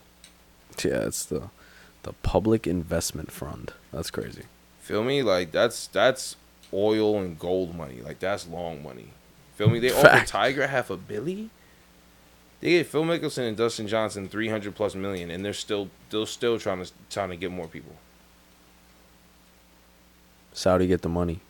[0.83, 1.51] Yeah, it's the
[2.01, 3.73] the public investment fund.
[3.93, 4.45] That's crazy.
[4.79, 5.21] Feel me?
[5.21, 6.35] Like that's that's
[6.73, 8.01] oil and gold money.
[8.01, 9.09] Like that's long money.
[9.53, 9.77] Feel me?
[9.77, 11.51] They offer Tiger half a billy.
[12.59, 16.25] They get Phil Mickelson and Dustin Johnson three hundred plus million, and they're still they're
[16.25, 17.93] still trying to trying to get more people.
[20.53, 21.41] Saudi get the money.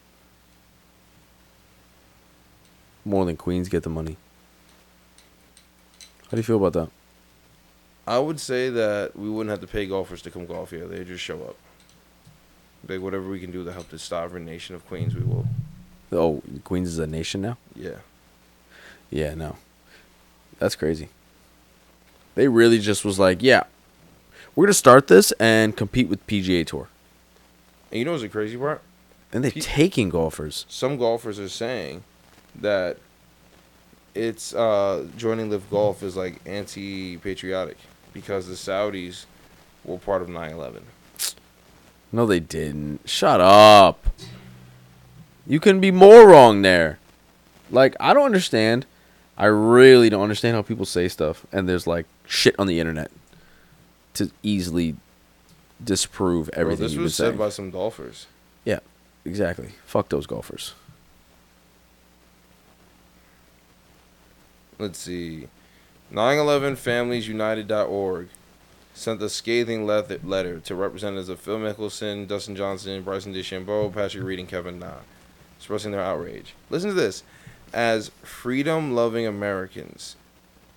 [3.05, 4.17] More than Queens get the money.
[6.23, 6.91] How do you feel about that?
[8.16, 10.86] I would say that we wouldn't have to pay golfers to come golf here.
[10.88, 11.55] They just show up.
[12.88, 15.45] Like whatever we can do to help the sovereign nation of Queens, we will.
[16.12, 17.57] Oh, Queens is a nation now.
[17.76, 17.99] Yeah.
[19.09, 19.57] Yeah, no,
[20.59, 21.09] that's crazy.
[22.36, 23.64] They really just was like, yeah,
[24.55, 26.88] we're gonna start this and compete with PGA Tour,
[27.91, 28.82] And you know what's the crazy part?
[29.34, 30.66] and they're P- taking golfers.
[30.68, 32.03] some golfers are saying
[32.55, 32.97] that
[34.14, 37.78] it's uh, joining LIV Golf is like anti-patriotic
[38.14, 39.26] because the Saudis
[39.84, 40.82] were part of 9/11.
[42.12, 43.07] No, they didn't.
[43.09, 44.05] Shut up.
[45.47, 46.99] You can be more wrong there.
[47.70, 48.86] Like, I don't understand.
[49.38, 53.09] I really don't understand how people say stuff and there's like shit on the internet
[54.16, 54.95] to easily
[55.84, 57.38] disprove Bro, everything this you've been was said saying.
[57.38, 58.28] by some golfers.
[58.66, 58.80] yeah.
[59.26, 59.70] exactly.
[59.86, 60.74] Fuck those golfers.
[64.78, 65.47] Let's see.
[66.12, 68.28] 911familiesunited.org
[68.93, 74.39] sent a scathing letter to representatives of Phil Mickelson, Dustin Johnson, Bryson DeChambeau, Patrick Reed,
[74.39, 74.95] and Kevin Na,
[75.57, 76.53] expressing their outrage.
[76.70, 77.24] Listen to this.
[77.74, 80.18] As freedom-loving Americans,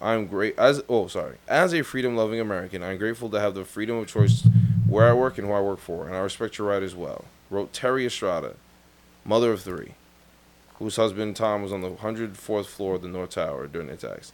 [0.00, 1.38] I'm great as oh sorry.
[1.48, 4.46] As a freedom-loving American, I'm grateful to have the freedom of choice
[4.86, 7.24] where I work and who I work for, and I respect your right as well.
[7.50, 8.54] Wrote Terry Strada,
[9.24, 9.94] mother of three,
[10.74, 14.32] whose husband Tom was on the 104th floor of the North Tower during the attacks.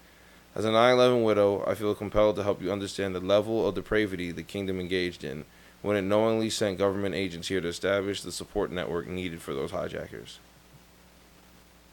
[0.55, 3.75] As a 9 11 widow, I feel compelled to help you understand the level of
[3.75, 5.45] depravity the kingdom engaged in
[5.83, 9.71] when it knowingly sent government agents here to establish the support network needed for those
[9.71, 10.39] hijackers.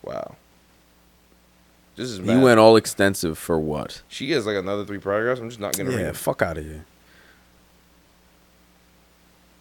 [0.04, 0.36] Wow.
[1.96, 4.02] This is You went all extensive for what?
[4.08, 5.40] She has like another three paragraphs.
[5.40, 6.00] I'm just not gonna read.
[6.00, 6.86] Yeah, fuck out of here.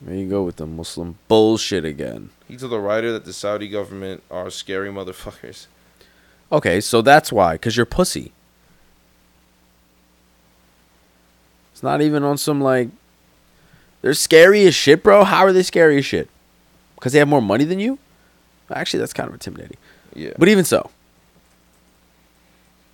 [0.01, 2.31] There you go with the Muslim bullshit again.
[2.47, 5.67] He told the writer that the Saudi government are scary motherfuckers.
[6.53, 8.33] Okay, so that's why, because you're pussy.
[11.77, 12.89] It's not even on some like.
[14.01, 15.25] They're scary as shit, bro.
[15.25, 16.31] How are they scary as shit?
[16.95, 17.99] Because they have more money than you?
[18.71, 19.77] Actually, that's kind of intimidating.
[20.15, 20.33] Yeah.
[20.39, 20.91] But even so,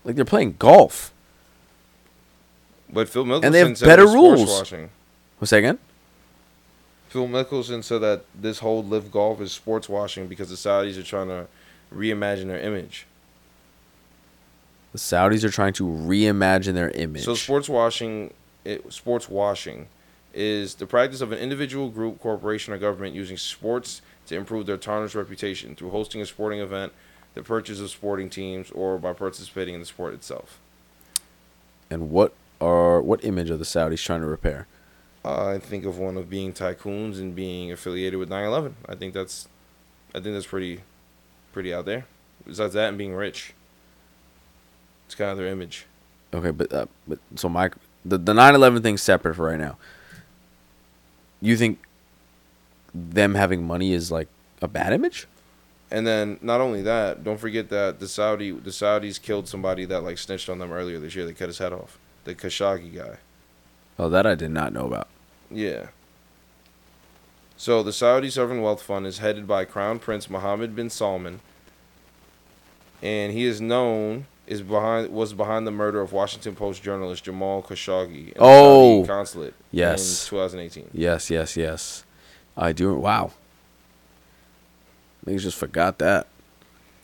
[0.02, 1.14] like they're playing golf.
[2.92, 4.58] But Phil Mickelson And they have said better it was sports rules.
[4.58, 4.90] Washing.
[5.38, 5.78] What's that again?
[7.08, 11.04] Phil Mickelson said that this whole LIV golf is sports washing because the Saudis are
[11.04, 11.46] trying to
[11.94, 13.06] reimagine their image.
[14.90, 17.22] The Saudis are trying to reimagine their image.
[17.22, 18.34] So sports washing,
[18.64, 19.88] it, sports washing,
[20.34, 24.76] is the practice of an individual, group, corporation, or government using sports to improve their
[24.76, 26.92] tarnished reputation through hosting a sporting event,
[27.34, 30.58] the purchase of sporting teams, or by participating in the sport itself.
[31.90, 34.66] and what are what image are the Saudis trying to repair?
[35.24, 38.74] I think of one of being tycoons and being affiliated with 9/11.
[38.88, 39.48] I think that's,
[40.14, 40.80] I think that's pretty,
[41.52, 42.06] pretty out there.
[42.46, 43.52] Besides that, and being rich,
[45.06, 45.86] it's kind of their image.
[46.32, 47.70] Okay, but uh, but so my
[48.04, 49.76] the the nine eleven thing's separate for right now.
[51.40, 51.80] You think
[52.94, 54.28] them having money is like
[54.60, 55.26] a bad image?
[55.90, 60.02] And then not only that, don't forget that the Saudi the Saudis killed somebody that
[60.02, 61.26] like snitched on them earlier this year.
[61.26, 61.98] They cut his head off.
[62.24, 63.18] The Khashoggi guy.
[63.98, 65.08] Oh, that I did not know about.
[65.50, 65.88] Yeah.
[67.56, 71.40] So the Saudi Sovereign Wealth Fund is headed by Crown Prince Mohammed bin Salman,
[73.02, 77.62] and he is known is behind was behind the murder of Washington Post journalist Jamal
[77.62, 79.02] Khashoggi in the Oh.
[79.02, 80.24] Saudi consulate Yes.
[80.24, 80.90] in 2018.
[80.92, 82.04] Yes, yes, yes.
[82.56, 82.94] I do.
[82.94, 83.32] Wow.
[85.26, 86.26] Niggas just forgot that.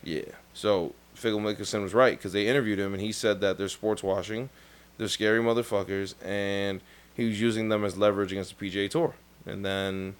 [0.03, 0.23] Yeah.
[0.53, 4.03] So Phil Mickelson was right because they interviewed him and he said that they're sports
[4.03, 4.49] washing,
[4.97, 6.81] they're scary motherfuckers, and
[7.15, 9.15] he was using them as leverage against the PGA Tour.
[9.45, 10.15] And then,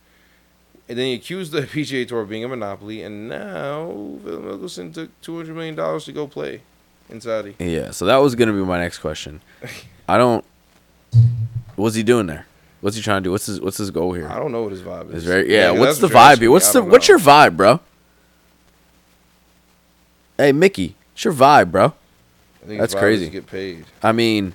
[0.88, 3.88] and then he accused the PGA Tour of being a monopoly, and now
[4.24, 6.62] Phil Mickelson took two hundred million dollars to go play
[7.10, 7.56] in Saudi.
[7.60, 7.92] Yeah.
[7.92, 9.42] So that was gonna be my next question.
[10.08, 10.44] I don't.
[11.76, 12.46] What's he doing there?
[12.82, 13.32] What's he trying to do?
[13.32, 14.28] What's his What's his goal here?
[14.30, 15.16] I don't know what his vibe is.
[15.18, 15.70] It's very yeah.
[15.72, 16.52] 'cause what's the vibe here?
[16.52, 17.80] What's the What's your vibe, bro?
[20.38, 21.94] Hey Mickey, what's your vibe, bro?
[22.64, 23.30] I think That's crazy.
[23.30, 23.86] Get paid.
[24.02, 24.54] I mean,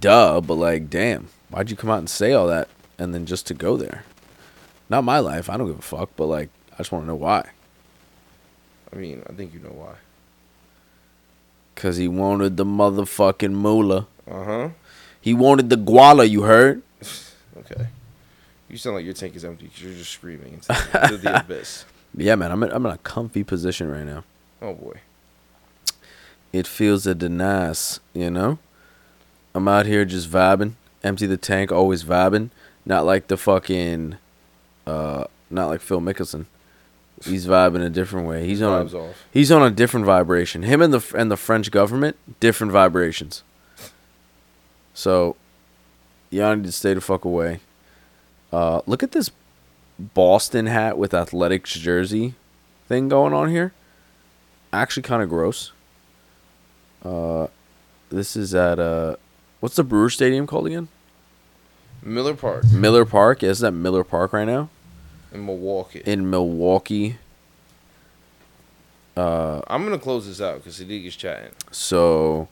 [0.00, 3.46] duh, but like, damn, why'd you come out and say all that and then just
[3.48, 4.04] to go there?
[4.90, 5.48] Not my life.
[5.48, 7.50] I don't give a fuck, but like, I just want to know why.
[8.92, 9.94] I mean, I think you know why.
[11.76, 14.06] Cause he wanted the motherfucking moolah.
[14.30, 14.68] Uh huh.
[15.20, 16.28] He wanted the guala.
[16.28, 16.82] You heard?
[17.56, 17.86] Okay.
[18.68, 21.84] You sound like your tank is empty because you're just screaming into, into the abyss.
[22.14, 22.50] Yeah, man.
[22.52, 24.24] I'm in, I'm in a comfy position right now.
[24.60, 25.00] Oh boy.
[26.52, 28.58] It feels a nice, you know.
[29.54, 30.72] I'm out here just vibing.
[31.02, 32.50] Empty the tank, always vibing.
[32.84, 34.16] Not like the fucking,
[34.86, 36.46] uh, not like Phil Mickelson.
[37.24, 38.46] He's vibing a different way.
[38.46, 38.86] He's on.
[38.88, 39.24] Vibes A, off.
[39.32, 40.62] he's on a different vibration.
[40.62, 43.42] Him and the and the French government, different vibrations.
[44.92, 45.36] So,
[46.30, 47.60] y'all need to stay the fuck away.
[48.52, 49.30] Uh, look at this
[49.98, 52.34] Boston hat with athletics jersey
[52.86, 53.72] thing going on here.
[54.72, 55.72] Actually, kind of gross.
[57.04, 57.48] Uh,
[58.10, 59.16] this is at uh,
[59.60, 60.88] what's the Brewer Stadium called again?
[62.02, 63.42] Miller Park Miller Park.
[63.42, 64.68] Is that Miller Park right now
[65.34, 66.02] in Milwaukee.
[66.06, 67.18] in Milwaukee?
[69.16, 71.50] Uh, I'm gonna close this out because Sadiq is chatting.
[71.70, 72.48] so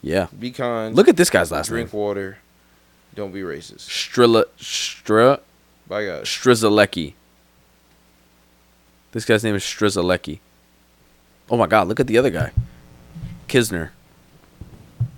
[0.00, 0.28] yeah.
[0.38, 0.94] Be kind.
[0.94, 1.90] Look at this guy's last drink name.
[1.90, 2.38] Drink water.
[3.14, 3.88] Don't be racist.
[3.88, 5.40] Strila Stra
[5.86, 6.24] Bye guys.
[6.24, 7.14] Strizelecki.
[9.12, 10.38] This guy's name is Strizelecki.
[11.50, 12.52] Oh my god, look at the other guy.
[13.48, 13.90] Kisner.